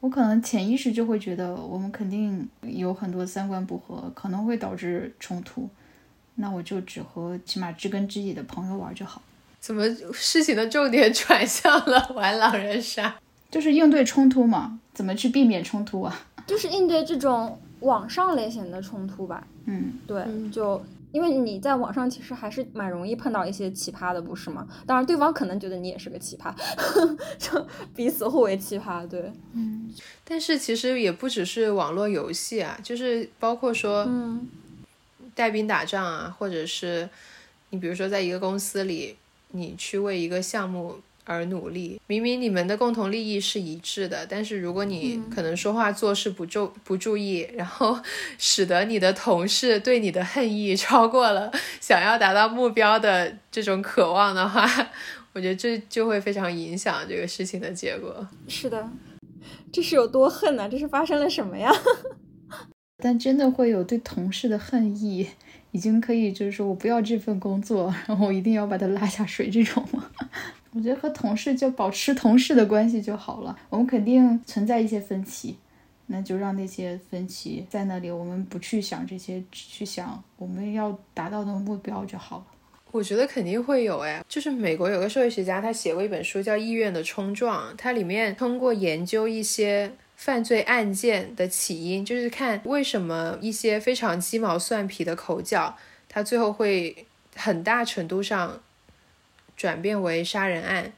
[0.00, 5.68] 我可能潜意识就会觉得我们肯定有很多三观不合，可能会导致冲突。
[6.36, 9.20] 那我就只和起码知根知底的朋友玩就好。
[9.60, 9.82] 怎么
[10.12, 13.14] 事情的重点 转向了玩狼人杀？
[13.50, 14.78] 就是应对冲突嘛？
[14.92, 16.26] 怎么去避免冲突啊？
[16.46, 17.58] 就是应对这种。
[17.80, 20.82] 网上类型的冲突吧，嗯，对，就
[21.12, 24.66] 因为你在网上其实还是蛮容易碰到一些奇葩的，不是吗？
[24.86, 26.54] 当然，对方可能觉得你也是个奇葩，
[27.36, 29.92] 就彼此互为奇葩，对，嗯。
[30.24, 34.48] 但是其实也不只是网络游戏啊，就是包括说，嗯，
[35.34, 37.08] 带兵打仗啊，或者是
[37.70, 39.16] 你比如说在一个公司里，
[39.48, 41.00] 你去为一个项目。
[41.26, 47.98] 而努力，明明你们的共同利益是一致的，但是如果你可能说话做事不注不注意，然后
[48.36, 51.50] 使得你的同事对你的恨意超过了
[51.80, 54.68] 想要达到目标的这种渴望的话，
[55.32, 58.28] 我觉得这就会非常影响这个事情的结果。
[58.46, 58.86] 是的，
[59.72, 60.68] 这是有多恨呢？
[60.68, 61.72] 这是发生了什么呀？
[63.04, 65.28] 但真的会有对同事的恨意，
[65.72, 70.10] 已经可以就是说我不要这份工作，然后我一定要把他拉下水这种吗？
[70.72, 73.54] 我觉得和同事就保持同事的关系就好了。
[73.68, 75.58] 我们肯定存在一些分歧，
[76.06, 82.46] 那就让那些分歧在那里，我们不去想这些，去想我们要达到的目标就好了。
[82.90, 95.76] 我觉得肯定会有哎，就是美国有个社会学家，他写过一本书叫《意愿的冲撞》，它里面通过研究一些犯罪案件的起因，就是看为什么一些非常鸡毛蒜皮的口角，
[96.08, 98.60] 它最后会很大程度上。
[99.56, 100.92] 转变为杀人案，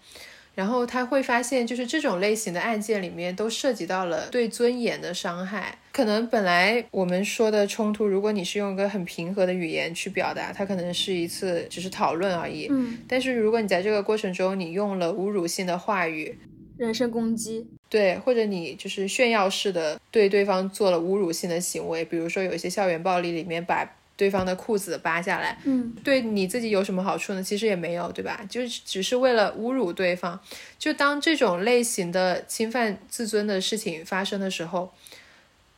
[0.55, 5.77] 然后他会发现，就是这种类型的案件里面都涉及到了对尊严的伤害。
[5.93, 12.67] 可能本来我们说的冲突，如果你是用一个很平和的语言去表达，它可能是一次只是讨论而已。
[12.71, 16.39] 嗯，但是如果你在这个过程中你用了侮辱性的话语，
[16.77, 23.89] 人身攻击，对，或者你就是炫耀式的对对方做了侮辱性的行为，比如说有一些校园暴力里面把。
[24.19, 27.43] 对方的裤子扒下来，嗯，对你自己有什么好处呢？
[27.43, 28.41] 其实也没有，对吧？
[28.49, 30.41] 就是只是为了侮辱对方。
[30.79, 34.91] 就当这种类型的侵犯自尊的事情发生的时候，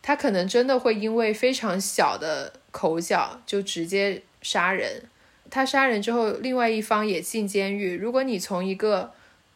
[0.00, 5.02] 他可能真的会因为非常小的口角就直接杀人。
[5.50, 7.96] 他杀人之后，另外一方也进监狱。
[7.96, 9.12] 如果你从一个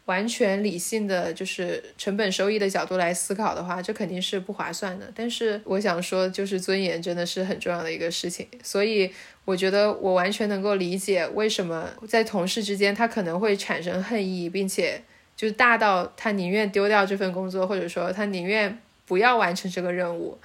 [0.06, 5.10] 完全理性的就是成本收益的角度来思考的话，这肯定是不划算的。
[5.14, 9.12] 但是我想说，就是尊严真的是很重要的一个事情，所以
[9.44, 15.00] 我觉得我完全能够理解为什么在同事之间他可能会产生恨意，并且
[15.36, 18.76] 就是大到他宁愿丢掉这份工作，或者说他宁愿
[19.06, 20.36] 不要完成这个任务，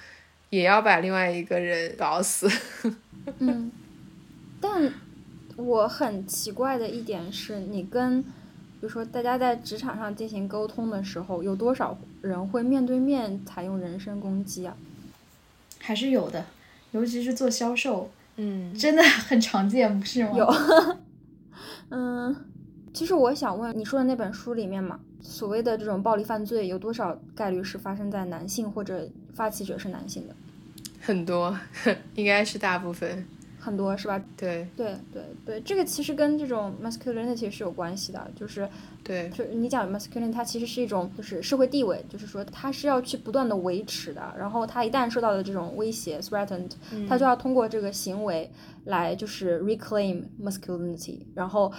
[0.50, 2.48] 也要把另外一个人搞死。
[3.40, 3.72] 嗯，
[4.60, 4.94] 但
[5.56, 8.24] 我很奇怪的一点是你跟。
[8.80, 14.76] 比如说，大家在职场上进行沟通的时候，有多少人会面对面采用人身攻击啊？
[15.80, 16.44] 还是有的，
[16.92, 20.30] 尤其是做销售，嗯，真的很常见，不是吗？
[20.36, 20.54] 有，
[21.90, 22.36] 嗯，
[22.94, 30.34] 其实我想问，你说的那本书里面嘛，所谓的这种暴力犯罪，有多少概率是发生在男性或者发起者是男性的？
[31.00, 31.58] 很多，
[32.14, 33.26] 应该是大部分。
[33.68, 34.20] 很多是吧？
[34.36, 38.68] 对对对对，这个其实跟这种 masculinity 是有关系的，就是
[39.04, 46.72] 对，就你讲 masculinity，它其实是一种就是社会地位，就是说它是要去不断的维持的，然后它一旦受到了这种威胁 threatened，
[47.08, 48.50] 它就要通过这个行为
[48.84, 51.72] 来就是 reclaim masculinity，然后。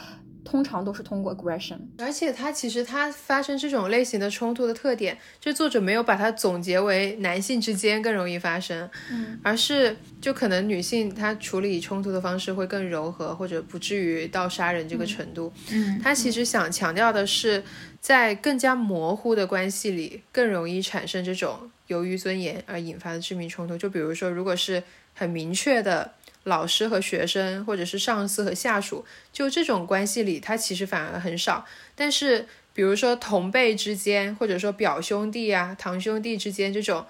[0.50, 17.64] 通常都是通过 aggression，而且它其实它发生这种类型的冲突的特点，就作者没有把它总结为男性之间更容易发生，嗯，而是就可能女性她处理冲突的方式会更柔和，或者不至于到杀人这个程度，嗯，他其实想强调的是，
[18.02, 24.82] 在更加模糊的关系里更容易产生这种由于尊严而引发的致命冲突，就比如说如果是
[25.14, 26.14] 很明确的。
[26.44, 31.66] 老师和学生，或者是上司和下属，就这种关系里，他其实反而很少。
[31.96, 37.06] 但是，比如说同辈之间，或者说表兄弟啊、堂兄弟之间这种，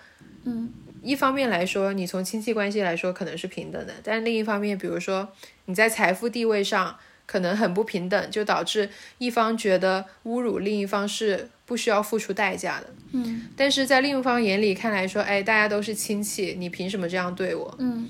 [0.45, 0.71] 嗯，
[1.03, 5.31] 一方面来说，你从亲戚关系来说可能是平等的，但另一方面，比如说
[5.65, 8.89] 你在财富地位上可能很不平等，就导致
[9.19, 12.87] 一方觉得侮辱另一方是不需要付出代价的。
[13.11, 17.75] 嗯，但是在另一方眼里看来说，哎，大家都是亲戚，你凭什么这样对我？
[17.77, 18.09] 嗯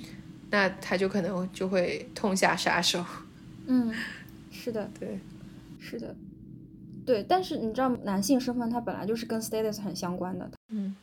[0.52, 3.04] 那他就可能就会痛下杀手。
[3.68, 3.94] 嗯，
[4.52, 5.20] 是的，对，
[5.80, 6.16] 是的，
[7.06, 7.24] 对。
[7.28, 10.50] 但是你知道，男性身份它本来就是跟 status 很相关的。
[10.70, 10.96] 嗯，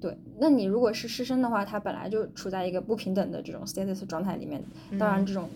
[0.00, 0.16] 对。
[0.38, 4.62] 那你如果是师生的话，他本来就处在一个不平等的这种 status 状态里面，
[4.98, 5.50] 当然这种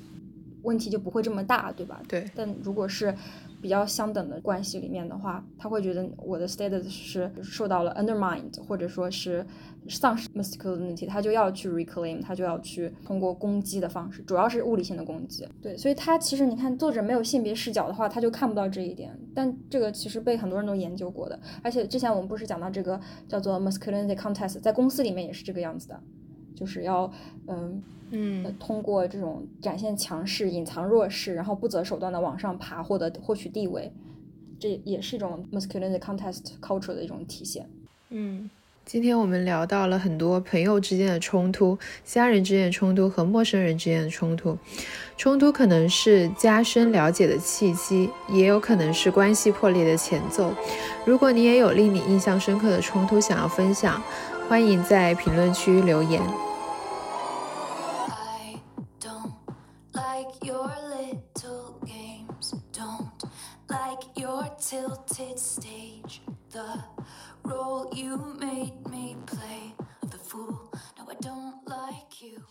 [0.62, 2.02] 问题就不会这么大，对吧？
[2.06, 3.14] 对，但如果是
[3.64, 9.42] 比较相等的关系里面的话，他会觉得我的 status 是受到了 undermined，或者说是
[9.88, 15.48] 丧失 masculinity，他就要去 reclaim，他就要去通过攻击的方式，主要是物理性的攻击。
[15.62, 19.18] 对，所以他其实你看，作者没有性别视角的话，他就看不到这一点。
[19.34, 25.98] 但这个其实被很多人都研究过的，而且之前我们不是讲到这个叫做 masculinity contest，在公司里面也是这个样子的，
[26.54, 27.10] 就是要
[27.46, 27.82] 嗯。
[28.10, 33.92] 嗯呃，通过这种展现强势、隐藏弱势，然后不择手段的往上爬，获得获取地位，
[34.58, 37.68] 这也是一种 masculinity contest culture 的一种体现。
[38.10, 38.48] 嗯，
[38.84, 44.56] 今天我们聊到了很多朋友之间的冲突、家人之间的冲突和陌生人之间的冲突。
[45.16, 50.52] 冲突可能是加深了解的契机，也有可能是关系破裂的前奏。
[51.06, 54.02] 如果你也有令你印象深刻的冲突想要分享，
[54.48, 56.20] 欢迎在评论区留言。
[64.16, 66.20] Your tilted stage.
[66.50, 66.84] The
[67.44, 70.72] role you made me play of the fool.
[70.98, 72.42] No, I don't like you.